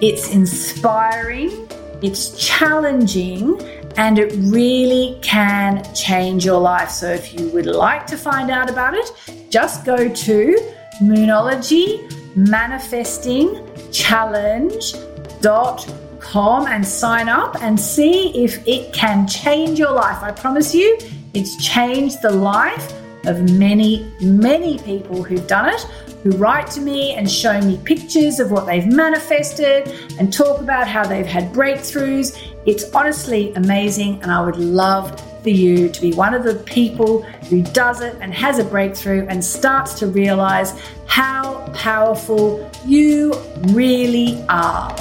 It's 0.00 0.30
inspiring, 0.30 1.68
it's 2.02 2.36
challenging, 2.36 3.60
and 3.96 4.18
it 4.18 4.32
really 4.36 5.18
can 5.22 5.82
change 5.94 6.44
your 6.44 6.60
life. 6.60 6.90
So 6.90 7.08
if 7.10 7.32
you 7.32 7.48
would 7.50 7.66
like 7.66 8.06
to 8.08 8.16
find 8.16 8.50
out 8.50 8.68
about 8.68 8.94
it, 8.94 9.10
just 9.50 9.84
go 9.84 10.08
to 10.08 10.74
Moonology 11.00 12.10
Manifesting 12.36 13.64
Challenge.com 13.92 16.66
and 16.66 16.86
sign 16.86 17.28
up 17.28 17.62
and 17.62 17.78
see 17.78 18.44
if 18.44 18.66
it 18.66 18.92
can 18.92 19.28
change 19.28 19.78
your 19.78 19.92
life. 19.92 20.22
I 20.22 20.32
promise 20.32 20.74
you, 20.74 20.98
it's 21.32 21.56
changed 21.64 22.22
the 22.22 22.30
life 22.30 22.92
of 23.26 23.50
many, 23.52 24.12
many 24.20 24.78
people 24.78 25.22
who've 25.22 25.46
done 25.46 25.72
it, 25.72 25.80
who 26.22 26.30
write 26.32 26.68
to 26.72 26.80
me 26.80 27.14
and 27.14 27.30
show 27.30 27.60
me 27.60 27.78
pictures 27.84 28.40
of 28.40 28.50
what 28.50 28.66
they've 28.66 28.86
manifested 28.86 29.88
and 30.18 30.32
talk 30.32 30.60
about 30.60 30.88
how 30.88 31.06
they've 31.06 31.26
had 31.26 31.52
breakthroughs. 31.52 32.36
It's 32.66 32.90
honestly 32.94 33.52
amazing, 33.54 34.20
and 34.22 34.32
I 34.32 34.44
would 34.44 34.56
love 34.56 35.12
for 35.44 35.50
you 35.50 35.90
to 35.90 36.00
be 36.00 36.12
one 36.14 36.34
of 36.34 36.42
the 36.42 36.54
people 36.54 37.22
who 37.22 37.62
does 37.62 38.00
it 38.00 38.16
and 38.20 38.32
has 38.34 38.58
a 38.58 38.64
breakthrough 38.64 39.26
and 39.28 39.44
starts 39.44 39.92
to 39.98 40.06
realize 40.06 40.72
how 41.06 41.70
powerful 41.74 42.68
you 42.86 43.34
really 43.68 44.42
are. 44.48 44.96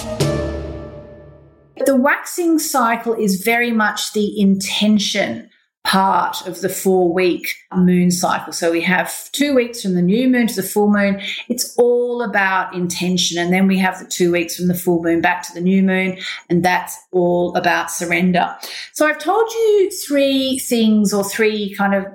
The 1.85 1.95
waxing 1.95 2.59
cycle 2.59 3.13
is 3.13 3.41
very 3.41 3.71
much 3.71 4.13
the 4.13 4.39
intention 4.39 5.49
part 5.83 6.47
of 6.47 6.61
the 6.61 6.69
four 6.69 7.13
week 7.13 7.55
moon 7.75 8.09
cycle. 8.09 8.53
So 8.53 8.71
we 8.71 8.81
have 8.81 9.31
two 9.33 9.53
weeks 9.53 9.81
from 9.81 9.95
the 9.95 10.01
new 10.01 10.29
moon 10.29 10.47
to 10.47 10.55
the 10.55 10.67
full 10.67 10.89
moon. 10.89 11.21
It's 11.49 11.75
all 11.77 12.21
about 12.21 12.73
intention. 12.73 13.37
And 13.37 13.51
then 13.51 13.67
we 13.67 13.77
have 13.79 13.99
the 13.99 14.05
two 14.05 14.31
weeks 14.31 14.55
from 14.55 14.67
the 14.67 14.75
full 14.75 15.03
moon 15.03 15.19
back 15.19 15.43
to 15.43 15.53
the 15.53 15.61
new 15.61 15.83
moon. 15.83 16.17
And 16.49 16.63
that's 16.63 16.97
all 17.11 17.53
about 17.55 17.91
surrender. 17.91 18.55
So 18.93 19.05
I've 19.05 19.19
told 19.19 19.49
you 19.51 19.91
three 20.07 20.59
things 20.59 21.13
or 21.13 21.23
three 21.23 21.75
kind 21.75 21.93
of 21.93 22.05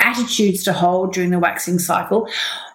attitudes 0.00 0.64
to 0.64 0.72
hold 0.72 1.12
during 1.12 1.30
the 1.30 1.38
waxing 1.38 1.78
cycle. 1.78 2.28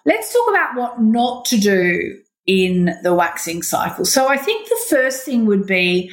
Let's 0.06 0.32
talk 0.32 0.48
about 0.48 0.76
what 0.76 1.02
not 1.02 1.44
to 1.46 1.58
do 1.58 2.18
in 2.46 2.96
the 3.02 3.14
waxing 3.14 3.62
cycle. 3.62 4.06
So 4.06 4.26
I 4.26 4.38
think 4.38 4.68
the 4.68 4.86
first 4.88 5.24
thing 5.24 5.44
would 5.44 5.66
be 5.66 6.10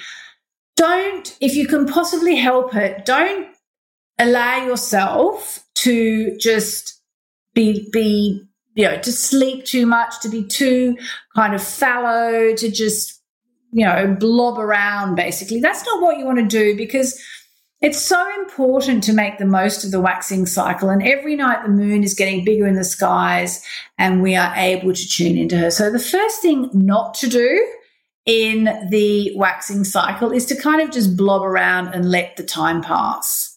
don't, 0.76 1.38
if 1.40 1.56
you 1.56 1.68
can 1.68 1.88
possibly 1.88 2.36
help 2.36 2.76
it, 2.76 3.06
don't 3.06 3.55
allow 4.18 4.66
yourself 4.66 5.64
to 5.76 6.36
just 6.38 7.02
be 7.54 7.90
be 7.92 8.42
you 8.76 8.86
know 8.86 9.00
to 9.00 9.12
sleep 9.12 9.66
too 9.66 9.86
much 9.86 10.20
to 10.22 10.30
be 10.30 10.44
too 10.44 10.98
kind 11.36 11.54
of 11.54 11.64
fallow 11.64 12.54
to 12.56 12.70
just 12.72 13.22
you 13.72 13.86
know 13.86 14.16
blob 14.20 14.58
around 14.58 15.16
basically. 15.16 15.60
That's 15.60 15.86
not 15.86 16.02
what 16.02 16.18
you 16.18 16.26
want 16.26 16.40
to 16.40 16.46
do 16.46 16.76
because 16.76 17.20
it's 17.82 18.02
so 18.02 18.28
important 18.42 19.04
to 19.04 19.14
make 19.14 19.38
the 19.38 19.46
most 19.46 19.84
of 19.84 19.92
the 19.92 20.00
waxing 20.00 20.46
cycle. 20.46 20.90
And 20.90 21.06
every 21.06 21.36
night 21.36 21.64
the 21.64 21.70
moon 21.70 22.04
is 22.04 22.14
getting 22.14 22.46
bigger 22.46 22.66
in 22.66 22.76
the 22.76 22.86
skies 22.86 23.64
and 23.98 24.22
we 24.22 24.36
are 24.36 24.56
able 24.56 24.94
to 24.94 25.08
tune 25.08 25.38
into 25.38 25.58
her. 25.58 25.70
So 25.70 25.92
the 25.92 26.00
first 26.00 26.42
thing 26.42 26.70
not 26.74 27.14
to 27.16 27.28
do 27.28 27.74
in 28.26 28.64
the 28.90 29.34
waxing 29.36 29.84
cycle 29.84 30.32
is 30.32 30.46
to 30.48 30.56
kind 30.56 30.82
of 30.82 30.90
just 30.90 31.16
blob 31.16 31.44
around 31.44 31.90
and 31.90 32.10
let 32.10 32.38
the 32.38 32.44
time 32.44 32.82
pass 32.82 33.55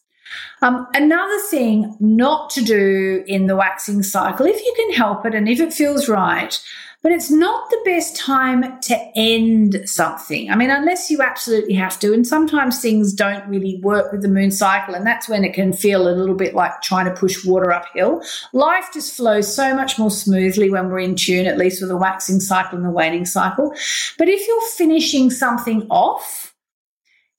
um, 0.62 0.87
another 0.94 1.38
thing 1.50 1.97
not 2.00 2.50
to 2.50 2.62
do 2.62 3.25
in 3.26 3.47
the 3.47 3.56
waxing 3.56 4.02
cycle, 4.02 4.47
if 4.47 4.61
you 4.61 4.75
can 4.76 4.92
help 4.94 5.25
it 5.26 5.35
and 5.35 5.49
if 5.49 5.61
it 5.61 5.73
feels 5.73 6.08
right, 6.08 6.61
but 7.02 7.12
it's 7.12 7.30
not 7.30 7.70
the 7.70 7.80
best 7.85 8.16
time 8.16 8.80
to 8.80 8.97
end 9.14 9.80
something. 9.85 10.50
I 10.50 10.56
mean, 10.56 10.70
unless 10.70 11.11
you 11.11 11.23
absolutely 11.23 11.75
have 11.75 11.99
to. 12.00 12.12
And 12.12 12.26
sometimes 12.26 12.80
things 12.80 13.12
don't 13.12 13.47
really 13.47 13.80
work 13.82 14.11
with 14.11 14.23
the 14.23 14.28
moon 14.28 14.50
cycle, 14.50 14.94
and 14.94 15.06
that's 15.06 15.28
when 15.28 15.44
it 15.44 15.54
can 15.54 15.73
feel 15.73 16.08
a 16.08 16.11
little 16.11 16.35
bit 16.35 16.54
like 16.54 16.82
trying 16.82 17.06
to 17.06 17.14
push 17.14 17.44
water 17.44 17.73
uphill. 17.73 18.23
Life 18.52 18.88
just 18.92 19.16
flows 19.16 19.52
so 19.54 19.75
much 19.76 19.99
more 19.99 20.11
smoothly 20.11 20.70
when 20.70 20.88
we're 20.88 20.99
in 20.99 21.14
tune, 21.14 21.47
at 21.47 21.58
least 21.58 21.80
with 21.80 21.90
the 21.90 21.97
waxing 21.97 22.40
cycle 22.40 22.76
and 22.76 22.87
the 22.87 22.90
waning 22.90 23.26
cycle. 23.26 23.73
But 24.18 24.28
if 24.28 24.47
you're 24.47 24.68
finishing 24.70 25.30
something 25.30 25.87
off, 25.90 26.48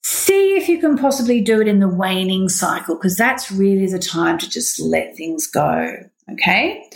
See 0.04 0.56
if 0.56 0.68
you 0.68 0.80
can 0.80 0.98
possibly 0.98 1.42
do 1.42 1.62
it 1.62 1.68
in 1.68 1.80
the 1.80 1.88
waning 1.88 2.50
cycle 2.50 2.96
because 2.96 3.16
that's 3.18 3.52
really 3.52 3.88
the 3.88 4.00
time 4.00 4.38
to 4.38 4.50
just 4.50 4.80
let 4.80 5.16
things 5.16 5.48
go. 5.48 5.94
Okay. 6.32 6.90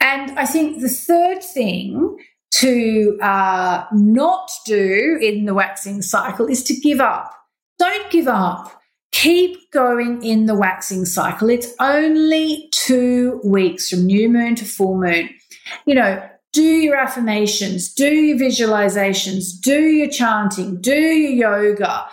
And 0.00 0.38
I 0.38 0.46
think 0.46 0.80
the 0.80 0.88
third 0.88 1.42
thing 1.42 2.18
to 2.52 3.18
uh, 3.20 3.84
not 3.92 4.50
do 4.64 5.18
in 5.20 5.44
the 5.44 5.54
waxing 5.54 6.02
cycle 6.02 6.46
is 6.46 6.62
to 6.64 6.74
give 6.74 7.00
up. 7.00 7.32
Don't 7.78 8.10
give 8.10 8.28
up. 8.28 8.80
Keep 9.12 9.70
going 9.72 10.22
in 10.22 10.46
the 10.46 10.54
waxing 10.54 11.04
cycle. 11.04 11.50
It's 11.50 11.72
only 11.80 12.68
two 12.72 13.40
weeks 13.44 13.90
from 13.90 14.06
new 14.06 14.28
moon 14.28 14.54
to 14.56 14.64
full 14.64 14.98
moon. 14.98 15.30
You 15.86 15.94
know, 15.94 16.28
do 16.52 16.62
your 16.62 16.96
affirmations, 16.96 17.92
do 17.92 18.10
your 18.10 18.38
visualizations, 18.38 19.60
do 19.60 19.82
your 19.82 20.08
chanting, 20.08 20.80
do 20.80 20.94
your 20.94 21.32
yoga, 21.32 22.06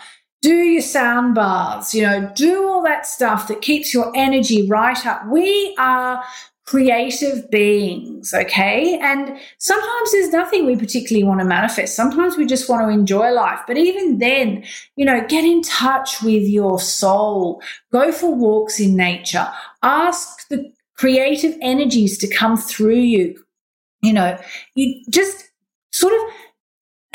do 0.43 0.53
your 0.53 0.81
sound 0.81 1.33
baths, 1.33 1.95
you 1.95 2.03
know, 2.03 2.29
do 2.35 2.67
all 2.67 2.83
that 2.83 3.07
stuff 3.07 3.47
that 3.47 3.61
keeps 3.61 3.93
your 3.93 4.11
energy 4.13 4.67
right 4.67 5.05
up. 5.05 5.25
We 5.27 5.73
are 5.79 6.21
creative 6.65 7.49
beings, 7.49 8.33
okay? 8.33 8.99
And 9.01 9.37
sometimes 9.57 10.11
there's 10.11 10.31
nothing 10.31 10.65
we 10.65 10.75
particularly 10.75 11.23
want 11.23 11.39
to 11.39 11.45
manifest. 11.45 11.95
Sometimes 11.95 12.35
we 12.35 12.45
just 12.45 12.69
want 12.69 12.81
to 12.81 12.89
enjoy 12.89 13.31
life. 13.31 13.59
But 13.65 13.77
even 13.77 14.19
then, 14.19 14.65
you 14.97 15.05
know, 15.05 15.25
get 15.27 15.45
in 15.45 15.61
touch 15.61 16.21
with 16.21 16.43
your 16.43 16.77
soul, 16.79 17.61
go 17.91 18.11
for 18.11 18.35
walks 18.35 18.81
in 18.81 18.97
nature, 18.97 19.47
ask 19.81 20.47
the 20.49 20.71
creative 20.95 21.57
energies 21.61 22.17
to 22.17 22.27
come 22.27 22.57
through 22.57 22.99
you. 22.99 23.41
You 24.01 24.11
know, 24.11 24.37
you 24.75 25.03
just 25.09 25.49
sort 25.91 26.13
of 26.13 26.19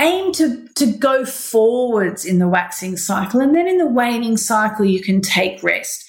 aim 0.00 0.32
to, 0.32 0.66
to 0.74 0.86
go 0.86 1.24
forwards 1.24 2.24
in 2.24 2.38
the 2.38 2.48
waxing 2.48 2.96
cycle. 2.96 3.40
And 3.40 3.54
then 3.54 3.66
in 3.66 3.78
the 3.78 3.86
waning 3.86 4.36
cycle, 4.36 4.84
you 4.84 5.02
can 5.02 5.20
take 5.20 5.62
rest. 5.62 6.04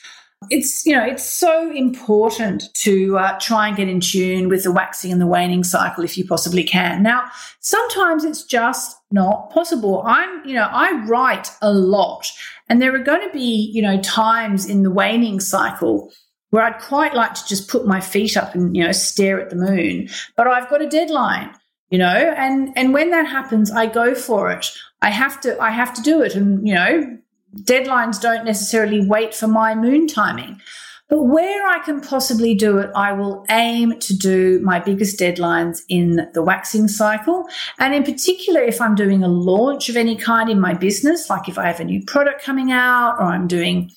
It's 0.50 0.86
you 0.86 0.96
know 0.96 1.05
it's 1.05 1.25
so 1.25 1.69
important 1.72 2.74
to 2.75 3.17
uh, 3.17 3.38
try 3.39 3.67
and 3.67 3.75
get 3.75 3.89
in 3.89 4.00
tune 4.00 4.48
with 4.48 4.63
the 4.63 4.72
waxing 4.72 5.12
and 5.12 5.19
the 5.19 5.27
waning 5.27 5.65
cycle 5.65 6.01
if 6.05 6.17
you 6.17 6.25
possibly 6.25 6.63
can. 6.63 7.03
Now 7.03 7.29
sometimes 7.60 8.24
it's 8.24 8.43
just 8.46 8.96
not 9.12 9.51
possible. 9.51 10.01
I'm 10.05 10.29
you 10.46 10.55
know 10.55 10.67
i 10.72 10.91
write 11.05 11.51
a 11.62 11.72
lot 11.72 12.31
and 12.69 12.81
there 12.81 12.96
are 12.96 13.03
going 13.03 13.22
to 13.22 13.34
be 13.34 13.72
you 13.74 13.81
know 13.81 14.00
times 14.01 14.65
in 14.65 14.84
the 14.84 14.91
waning 14.91 15.39
cycle 15.39 16.12
where 16.50 16.63
i'd 16.63 16.79
quite 16.81 17.13
like 17.13 17.34
to 17.34 17.46
just 17.48 17.67
put 17.69 17.86
my 17.86 18.00
feet 18.00 18.38
up 18.38 18.55
and 18.55 18.75
you 18.75 18.84
know 18.84 18.91
stare 18.91 19.39
at 19.39 19.50
the 19.50 19.55
moon 19.55 20.08
but 20.36 20.48
i've 20.48 20.69
got 20.69 20.81
a 20.81 20.89
deadline 20.89 21.53
you 21.89 21.98
know 21.98 22.34
and 22.38 22.72
and 22.75 22.93
when 22.93 23.10
that 23.12 23.27
happens 23.27 23.72
i 23.72 23.86
go 23.86 24.13
for 24.13 24.51
it 24.51 24.72
i 25.01 25.10
have 25.10 25.39
to 25.41 25.60
i 25.60 25.69
have 25.69 25.93
to 25.93 26.01
do 26.01 26.22
it 26.22 26.36
and 26.36 26.67
you 26.67 26.74
know 26.74 27.17
deadlines 27.55 28.22
don't 28.22 28.46
necessarily 28.46 29.05
wait 29.05 29.34
for 29.34 29.48
my 29.48 29.75
moon 29.75 30.08
timing. 30.08 30.62
But 31.08 31.24
where 31.24 31.65
I 31.65 31.79
can 31.79 32.01
possibly 32.01 32.53
do 32.53 32.77
it, 32.77 32.91
I 32.96 33.13
will 33.13 33.43
aim 33.50 34.00
to 34.00 34.15
do 34.15 34.60
my 34.60 34.79
biggest 34.79 35.19
deadlines 35.19 35.79
in 35.89 36.29
the 36.36 36.43
waxing 36.43 36.88
cycle. 36.88 37.50
And 37.79 37.96
in 37.96 38.03
particular, 38.03 38.62
if 38.62 38.79
I'm 38.79 38.93
doing 38.93 39.24
a 39.24 39.27
launch 39.27 39.89
of 39.89 39.98
any 39.98 40.15
kind 40.15 40.51
in 40.51 40.60
my 40.60 40.75
business, 40.75 41.27
like 41.27 41.50
if 41.50 41.58
I 41.58 41.65
have 41.65 41.79
a 41.79 41.84
new 41.84 42.03
product 42.05 42.43
coming 42.43 42.72
out 42.72 43.15
or 43.19 43.24
I'm 43.24 43.48
doing 43.48 43.89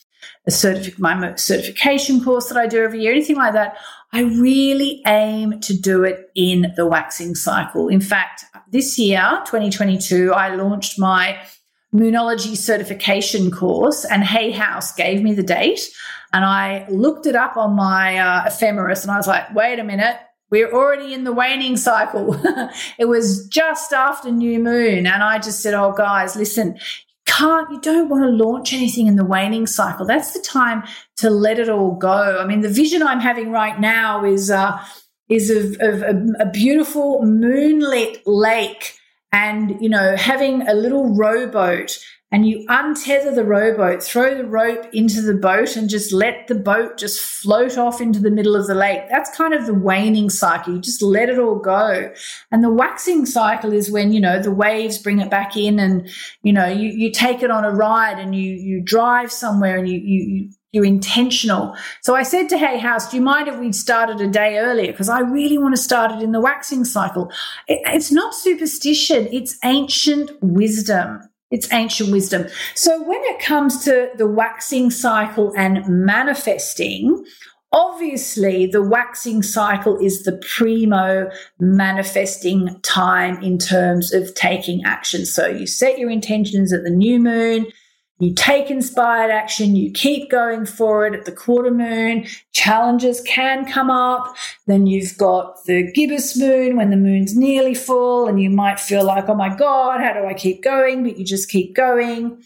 a 0.46 0.50
certific- 0.50 0.98
my 0.98 1.34
certification 1.34 2.24
course 2.24 2.48
that 2.48 2.56
I 2.56 2.66
do 2.66 2.82
every 2.82 3.02
year, 3.02 3.12
anything 3.12 3.36
like 3.36 3.52
that, 3.52 3.76
I 4.12 4.22
really 4.22 5.02
aim 5.06 5.60
to 5.60 5.74
do 5.74 6.04
it 6.04 6.30
in 6.34 6.72
the 6.76 6.86
waxing 6.86 7.34
cycle. 7.34 7.88
In 7.88 8.00
fact, 8.00 8.44
this 8.70 8.98
year, 8.98 9.40
2022, 9.46 10.32
I 10.32 10.54
launched 10.54 10.98
my 10.98 11.38
Moonology 11.94 12.56
certification 12.56 13.50
course, 13.50 14.04
and 14.04 14.24
Hay 14.24 14.50
House 14.50 14.94
gave 14.94 15.22
me 15.22 15.34
the 15.34 15.42
date. 15.42 15.90
And 16.32 16.44
I 16.44 16.86
looked 16.88 17.26
it 17.26 17.36
up 17.36 17.56
on 17.56 17.74
my 17.74 18.18
uh, 18.18 18.44
ephemeris 18.46 19.02
and 19.02 19.10
I 19.10 19.18
was 19.18 19.26
like, 19.26 19.54
wait 19.54 19.78
a 19.78 19.84
minute, 19.84 20.16
we're 20.50 20.72
already 20.72 21.12
in 21.12 21.24
the 21.24 21.32
waning 21.32 21.76
cycle. 21.76 22.34
it 22.98 23.06
was 23.06 23.46
just 23.48 23.92
after 23.92 24.30
new 24.30 24.58
moon. 24.58 25.06
And 25.06 25.22
I 25.22 25.38
just 25.38 25.60
said, 25.60 25.74
oh, 25.74 25.92
guys, 25.92 26.34
listen, 26.34 26.78
can't, 27.42 27.70
you 27.72 27.80
don't 27.80 28.08
want 28.08 28.22
to 28.22 28.44
launch 28.44 28.72
anything 28.72 29.08
in 29.08 29.16
the 29.16 29.24
waning 29.24 29.66
cycle. 29.66 30.06
That's 30.06 30.32
the 30.32 30.40
time 30.40 30.84
to 31.16 31.28
let 31.28 31.58
it 31.58 31.68
all 31.68 31.92
go. 31.96 32.38
I 32.40 32.46
mean, 32.46 32.60
the 32.60 32.68
vision 32.68 33.02
I'm 33.02 33.18
having 33.18 33.50
right 33.50 33.80
now 33.80 34.24
is, 34.24 34.48
uh, 34.48 34.80
is 35.28 35.50
of, 35.50 35.76
of 35.80 36.02
a, 36.02 36.24
a 36.38 36.50
beautiful 36.50 37.24
moonlit 37.24 38.24
lake 38.26 38.96
and 39.32 39.80
you 39.80 39.88
know 39.88 40.14
having 40.14 40.68
a 40.68 40.74
little 40.74 41.14
rowboat 41.14 41.98
and 42.32 42.48
you 42.48 42.66
untether 42.68 43.34
the 43.34 43.44
rowboat, 43.44 44.02
throw 44.02 44.34
the 44.34 44.46
rope 44.46 44.86
into 44.94 45.20
the 45.20 45.34
boat, 45.34 45.76
and 45.76 45.90
just 45.90 46.14
let 46.14 46.48
the 46.48 46.54
boat 46.54 46.96
just 46.96 47.20
float 47.20 47.76
off 47.76 48.00
into 48.00 48.18
the 48.18 48.30
middle 48.30 48.56
of 48.56 48.66
the 48.66 48.74
lake. 48.74 49.02
That's 49.10 49.36
kind 49.36 49.52
of 49.52 49.66
the 49.66 49.74
waning 49.74 50.30
cycle. 50.30 50.74
You 50.74 50.80
just 50.80 51.02
let 51.02 51.28
it 51.28 51.38
all 51.38 51.58
go. 51.58 52.10
And 52.50 52.64
the 52.64 52.72
waxing 52.72 53.26
cycle 53.26 53.72
is 53.72 53.90
when, 53.90 54.12
you 54.12 54.20
know, 54.20 54.40
the 54.40 54.50
waves 54.50 54.96
bring 54.96 55.20
it 55.20 55.30
back 55.30 55.58
in 55.58 55.78
and, 55.78 56.08
you 56.42 56.54
know, 56.54 56.66
you, 56.66 56.88
you 56.88 57.12
take 57.12 57.42
it 57.42 57.50
on 57.50 57.66
a 57.66 57.70
ride 57.70 58.18
and 58.18 58.34
you, 58.34 58.50
you 58.54 58.80
drive 58.80 59.30
somewhere 59.30 59.76
and 59.76 59.86
you, 59.86 59.98
you, 59.98 60.50
you're 60.72 60.86
intentional. 60.86 61.76
So 62.00 62.14
I 62.14 62.22
said 62.22 62.48
to 62.48 62.56
Hay 62.56 62.78
House, 62.78 63.10
do 63.10 63.18
you 63.18 63.22
mind 63.22 63.48
if 63.48 63.58
we 63.58 63.72
started 63.72 64.22
a 64.22 64.26
day 64.26 64.56
earlier? 64.56 64.90
Because 64.90 65.10
I 65.10 65.20
really 65.20 65.58
want 65.58 65.76
to 65.76 65.82
start 65.82 66.10
it 66.10 66.22
in 66.22 66.32
the 66.32 66.40
waxing 66.40 66.86
cycle. 66.86 67.30
It, 67.68 67.82
it's 67.84 68.10
not 68.10 68.34
superstition, 68.34 69.28
it's 69.30 69.58
ancient 69.62 70.30
wisdom. 70.40 71.28
It's 71.52 71.72
ancient 71.72 72.10
wisdom. 72.10 72.48
So 72.74 73.00
when 73.00 73.20
it 73.24 73.38
comes 73.40 73.84
to 73.84 74.10
the 74.16 74.26
waxing 74.26 74.90
cycle 74.90 75.52
and 75.56 75.86
manifesting, 75.86 77.24
Obviously, 77.74 78.66
the 78.66 78.82
waxing 78.82 79.42
cycle 79.42 79.96
is 79.96 80.24
the 80.24 80.38
primo 80.46 81.30
manifesting 81.58 82.78
time 82.82 83.42
in 83.42 83.56
terms 83.56 84.12
of 84.12 84.34
taking 84.34 84.84
action. 84.84 85.24
So 85.24 85.46
you 85.46 85.66
set 85.66 85.98
your 85.98 86.10
intentions 86.10 86.70
at 86.70 86.84
the 86.84 86.90
new 86.90 87.18
moon, 87.18 87.66
you 88.22 88.32
take 88.34 88.70
inspired 88.70 89.32
action, 89.32 89.74
you 89.74 89.90
keep 89.90 90.30
going 90.30 90.64
for 90.64 91.06
it 91.08 91.14
at 91.14 91.24
the 91.24 91.32
quarter 91.32 91.72
moon. 91.72 92.24
Challenges 92.52 93.20
can 93.22 93.66
come 93.66 93.90
up. 93.90 94.36
Then 94.68 94.86
you've 94.86 95.18
got 95.18 95.64
the 95.64 95.90
gibbous 95.92 96.38
moon 96.38 96.76
when 96.76 96.90
the 96.90 96.96
moon's 96.96 97.36
nearly 97.36 97.74
full, 97.74 98.28
and 98.28 98.40
you 98.40 98.48
might 98.48 98.78
feel 98.78 99.04
like, 99.04 99.28
oh 99.28 99.34
my 99.34 99.52
God, 99.52 100.00
how 100.00 100.12
do 100.12 100.24
I 100.24 100.34
keep 100.34 100.62
going? 100.62 101.02
But 101.02 101.18
you 101.18 101.24
just 101.24 101.50
keep 101.50 101.74
going, 101.74 102.40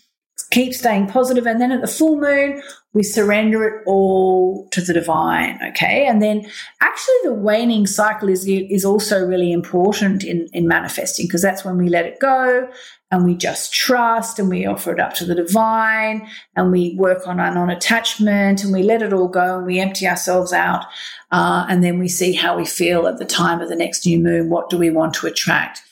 keep 0.51 0.73
staying 0.73 1.09
positive. 1.09 1.47
And 1.47 1.61
then 1.61 1.73
at 1.73 1.83
the 1.83 1.87
full 1.87 2.19
moon, 2.19 2.63
we 2.97 3.03
surrender 3.03 3.63
it 3.69 3.83
all 3.85 4.67
to 4.71 4.81
the 4.81 4.95
divine. 4.95 5.61
Okay. 5.69 6.07
And 6.07 6.23
then 6.23 6.51
actually 6.81 7.15
the 7.25 7.35
waning 7.35 7.87
cycle 7.87 8.31
is, 8.31 8.47
is 8.49 8.87
also 8.87 9.23
really 9.23 9.53
important 9.53 10.25
in, 10.25 10.49
in 10.55 10.67
manifesting 10.67 11.27
because 11.27 11.43
that's 11.43 11.63
when 11.63 11.77
we 11.77 11.91
let 11.91 12.07
it 12.07 12.19
go 12.21 12.67
and 13.11 13.27
we 13.27 13.35
just 13.35 13.71
trust 13.71 14.39
and 14.39 14.49
we 14.49 14.65
offer 14.65 14.95
it 14.95 14.99
up 14.99 15.13
to 15.17 15.27
the 15.27 15.35
divine 15.35 16.27
and 16.57 16.73
we 16.73 16.95
work 16.97 17.29
on 17.29 17.39
our 17.39 17.53
non 17.53 17.69
attachment 17.69 18.65
and 18.65 18.73
we 18.73 18.83
let 18.83 19.03
it 19.03 19.13
all 19.13 19.29
go 19.29 19.59
and 19.59 19.67
we 19.67 19.79
empty 19.79 20.09
ourselves 20.09 20.55
out. 20.55 20.87
Uh, 21.31 21.67
and 21.69 21.85
then 21.85 21.99
we 21.99 22.09
see 22.09 22.33
how 22.33 22.57
we 22.57 22.65
feel 22.65 23.07
at 23.07 23.19
the 23.19 23.27
time 23.27 23.61
of 23.61 23.69
the 23.69 23.77
next 23.77 24.07
new 24.07 24.19
moon. 24.19 24.49
What 24.49 24.71
do 24.71 24.79
we 24.79 24.89
want 24.89 25.13
to 25.17 25.27
attract? 25.27 25.83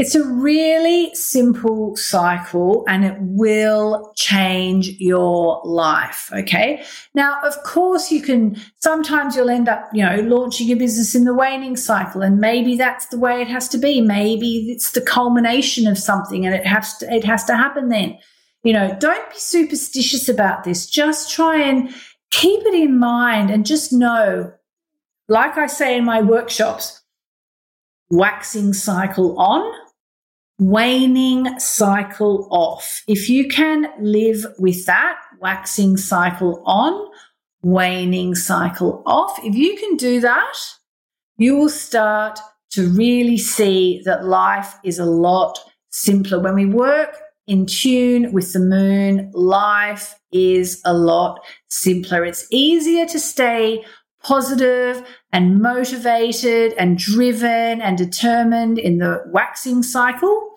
It's 0.00 0.14
a 0.14 0.24
really 0.24 1.14
simple 1.14 1.94
cycle 1.94 2.86
and 2.88 3.04
it 3.04 3.18
will 3.20 4.14
change 4.16 4.98
your 4.98 5.60
life. 5.62 6.30
Okay. 6.32 6.82
Now, 7.14 7.38
of 7.42 7.62
course, 7.64 8.10
you 8.10 8.22
can, 8.22 8.56
sometimes 8.78 9.36
you'll 9.36 9.50
end 9.50 9.68
up, 9.68 9.90
you 9.92 10.02
know, 10.02 10.20
launching 10.22 10.68
your 10.68 10.78
business 10.78 11.14
in 11.14 11.24
the 11.24 11.34
waning 11.34 11.76
cycle 11.76 12.22
and 12.22 12.40
maybe 12.40 12.76
that's 12.76 13.08
the 13.08 13.18
way 13.18 13.42
it 13.42 13.48
has 13.48 13.68
to 13.68 13.76
be. 13.76 14.00
Maybe 14.00 14.70
it's 14.70 14.92
the 14.92 15.02
culmination 15.02 15.86
of 15.86 15.98
something 15.98 16.46
and 16.46 16.54
it 16.54 16.64
has 16.64 16.96
to, 16.96 17.14
it 17.14 17.24
has 17.24 17.44
to 17.44 17.54
happen 17.54 17.90
then. 17.90 18.18
You 18.62 18.72
know, 18.72 18.96
don't 18.98 19.30
be 19.30 19.38
superstitious 19.38 20.30
about 20.30 20.64
this. 20.64 20.86
Just 20.86 21.30
try 21.30 21.60
and 21.60 21.94
keep 22.30 22.64
it 22.64 22.72
in 22.72 22.98
mind 22.98 23.50
and 23.50 23.66
just 23.66 23.92
know, 23.92 24.50
like 25.28 25.58
I 25.58 25.66
say 25.66 25.98
in 25.98 26.06
my 26.06 26.22
workshops, 26.22 27.02
waxing 28.08 28.72
cycle 28.72 29.38
on 29.38 29.70
waning 30.60 31.58
cycle 31.58 32.46
off. 32.50 33.02
If 33.08 33.28
you 33.28 33.48
can 33.48 33.86
live 33.98 34.44
with 34.58 34.84
that, 34.86 35.18
waxing 35.40 35.96
cycle 35.96 36.62
on, 36.66 37.10
waning 37.62 38.34
cycle 38.34 39.02
off, 39.06 39.38
if 39.42 39.54
you 39.54 39.76
can 39.76 39.96
do 39.96 40.20
that, 40.20 40.56
you 41.38 41.56
will 41.56 41.70
start 41.70 42.38
to 42.72 42.88
really 42.90 43.38
see 43.38 44.02
that 44.04 44.26
life 44.26 44.74
is 44.84 44.98
a 44.98 45.06
lot 45.06 45.58
simpler. 45.88 46.38
When 46.38 46.54
we 46.54 46.66
work 46.66 47.16
in 47.46 47.64
tune 47.64 48.30
with 48.30 48.52
the 48.52 48.60
moon, 48.60 49.30
life 49.32 50.14
is 50.30 50.80
a 50.84 50.92
lot 50.92 51.40
simpler. 51.68 52.24
It's 52.24 52.46
easier 52.50 53.06
to 53.06 53.18
stay 53.18 53.82
positive 54.22 55.02
and 55.32 55.60
motivated 55.60 56.74
and 56.74 56.98
driven 56.98 57.80
and 57.80 57.96
determined 57.96 58.78
in 58.78 58.98
the 58.98 59.22
waxing 59.26 59.82
cycle 59.82 60.50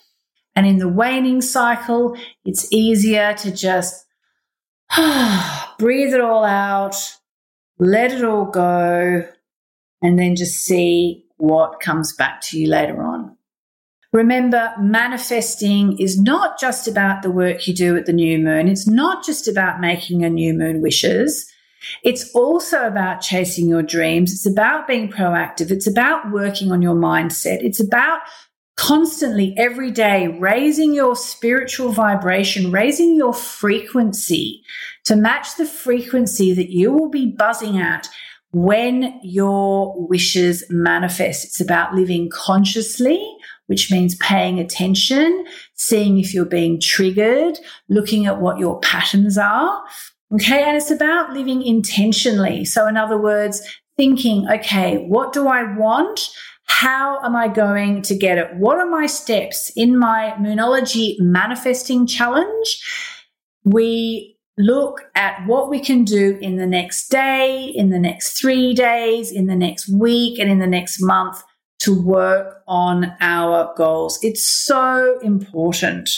and 0.55 0.67
in 0.67 0.77
the 0.77 0.89
waning 0.89 1.41
cycle, 1.41 2.17
it's 2.45 2.71
easier 2.71 3.33
to 3.35 3.51
just 3.51 4.05
breathe 5.79 6.13
it 6.13 6.21
all 6.21 6.43
out, 6.43 6.95
let 7.79 8.11
it 8.11 8.23
all 8.23 8.45
go, 8.45 9.27
and 10.01 10.19
then 10.19 10.35
just 10.35 10.63
see 10.63 11.25
what 11.37 11.79
comes 11.79 12.15
back 12.15 12.41
to 12.41 12.59
you 12.59 12.69
later 12.69 13.01
on. 13.03 13.35
Remember, 14.11 14.71
manifesting 14.79 15.97
is 15.97 16.21
not 16.21 16.59
just 16.59 16.87
about 16.87 17.23
the 17.23 17.31
work 17.31 17.67
you 17.67 17.73
do 17.73 17.97
at 17.97 18.05
the 18.05 18.13
new 18.13 18.37
moon. 18.37 18.67
It's 18.67 18.87
not 18.87 19.25
just 19.25 19.47
about 19.47 19.81
making 19.81 20.23
a 20.23 20.29
new 20.29 20.53
moon 20.53 20.81
wishes. 20.81 21.51
It's 22.03 22.31
also 22.33 22.85
about 22.85 23.21
chasing 23.21 23.67
your 23.67 23.83
dreams. 23.83 24.31
It's 24.31 24.45
about 24.45 24.87
being 24.87 25.11
proactive. 25.11 25.71
It's 25.71 25.87
about 25.87 26.31
working 26.31 26.71
on 26.71 26.81
your 26.81 26.95
mindset. 26.95 27.63
It's 27.63 27.79
about 27.79 28.21
constantly 28.75 29.53
every 29.57 29.91
day 29.91 30.27
raising 30.39 30.93
your 30.93 31.15
spiritual 31.15 31.91
vibration, 31.91 32.71
raising 32.71 33.15
your 33.15 33.33
frequency 33.33 34.63
to 35.05 35.15
match 35.15 35.57
the 35.57 35.65
frequency 35.65 36.53
that 36.53 36.71
you 36.71 36.91
will 36.91 37.09
be 37.09 37.31
buzzing 37.31 37.77
at 37.77 38.09
when 38.51 39.19
your 39.23 40.07
wishes 40.07 40.63
manifest. 40.69 41.45
It's 41.45 41.61
about 41.61 41.93
living 41.93 42.29
consciously 42.31 43.37
which 43.67 43.91
means 43.91 44.15
paying 44.15 44.59
attention, 44.59 45.45
seeing 45.73 46.19
if 46.19 46.33
you're 46.33 46.45
being 46.45 46.79
triggered, 46.79 47.57
looking 47.89 48.25
at 48.25 48.41
what 48.41 48.59
your 48.59 48.79
patterns 48.81 49.37
are. 49.37 49.83
Okay. 50.33 50.63
And 50.63 50.75
it's 50.75 50.91
about 50.91 51.33
living 51.33 51.61
intentionally. 51.61 52.65
So, 52.65 52.87
in 52.87 52.97
other 52.97 53.17
words, 53.17 53.61
thinking, 53.97 54.47
okay, 54.49 55.05
what 55.07 55.33
do 55.33 55.47
I 55.47 55.75
want? 55.77 56.29
How 56.65 57.19
am 57.23 57.35
I 57.35 57.49
going 57.49 58.01
to 58.03 58.15
get 58.15 58.37
it? 58.37 58.55
What 58.55 58.79
are 58.79 58.89
my 58.89 59.05
steps 59.05 59.71
in 59.75 59.97
my 59.97 60.33
Moonology 60.39 61.19
manifesting 61.19 62.07
challenge? 62.07 62.81
We 63.63 64.37
look 64.57 65.01
at 65.15 65.45
what 65.45 65.69
we 65.69 65.79
can 65.79 66.03
do 66.03 66.37
in 66.41 66.57
the 66.57 66.67
next 66.67 67.09
day, 67.09 67.71
in 67.75 67.89
the 67.89 67.99
next 67.99 68.39
three 68.39 68.73
days, 68.73 69.31
in 69.31 69.47
the 69.47 69.55
next 69.55 69.89
week, 69.89 70.39
and 70.39 70.49
in 70.49 70.59
the 70.59 70.67
next 70.67 71.01
month 71.01 71.43
to 71.79 72.01
work 72.01 72.63
on 72.67 73.13
our 73.19 73.73
goals. 73.75 74.17
It's 74.21 74.45
so 74.45 75.19
important. 75.21 76.09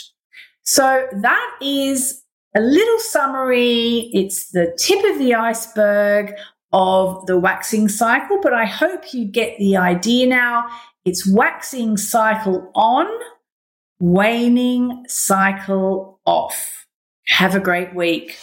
So 0.63 1.07
that 1.11 1.57
is 1.61 2.21
a 2.55 2.61
little 2.61 2.99
summary. 2.99 4.09
It's 4.13 4.51
the 4.51 4.75
tip 4.79 5.03
of 5.11 5.19
the 5.19 5.35
iceberg 5.35 6.33
of 6.71 7.25
the 7.25 7.37
waxing 7.37 7.89
cycle, 7.89 8.39
but 8.41 8.53
I 8.53 8.65
hope 8.65 9.13
you 9.13 9.25
get 9.25 9.57
the 9.59 9.77
idea 9.77 10.25
now. 10.25 10.67
It's 11.03 11.29
waxing 11.29 11.97
cycle 11.97 12.71
on, 12.73 13.07
waning 13.99 15.03
cycle 15.07 16.19
off. 16.25 16.87
Have 17.27 17.55
a 17.55 17.59
great 17.59 17.93
week 17.93 18.37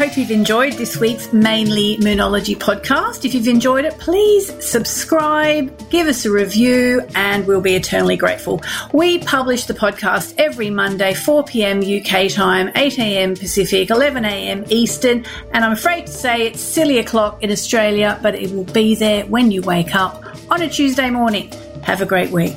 hope 0.00 0.16
you've 0.16 0.30
enjoyed 0.30 0.72
this 0.72 0.96
week's 0.96 1.30
Mainly 1.30 1.98
Moonology 1.98 2.56
podcast. 2.56 3.26
If 3.26 3.34
you've 3.34 3.46
enjoyed 3.46 3.84
it, 3.84 3.98
please 3.98 4.50
subscribe, 4.66 5.90
give 5.90 6.06
us 6.06 6.24
a 6.24 6.30
review, 6.30 7.02
and 7.14 7.46
we'll 7.46 7.60
be 7.60 7.74
eternally 7.74 8.16
grateful. 8.16 8.62
We 8.94 9.18
publish 9.18 9.66
the 9.66 9.74
podcast 9.74 10.36
every 10.38 10.70
Monday, 10.70 11.12
4 11.12 11.44
p.m. 11.44 11.80
UK 11.80 12.30
time, 12.30 12.70
8 12.76 12.98
a.m. 12.98 13.34
Pacific, 13.34 13.90
11 13.90 14.24
a.m. 14.24 14.64
Eastern, 14.70 15.26
and 15.52 15.66
I'm 15.66 15.72
afraid 15.72 16.06
to 16.06 16.12
say 16.12 16.46
it's 16.46 16.62
silly 16.62 16.96
o'clock 16.96 17.42
in 17.42 17.50
Australia, 17.50 18.18
but 18.22 18.34
it 18.34 18.50
will 18.52 18.64
be 18.64 18.94
there 18.94 19.26
when 19.26 19.50
you 19.50 19.60
wake 19.60 19.94
up 19.94 20.24
on 20.50 20.62
a 20.62 20.68
Tuesday 20.70 21.10
morning. 21.10 21.52
Have 21.82 22.00
a 22.00 22.06
great 22.06 22.30
week. 22.30 22.56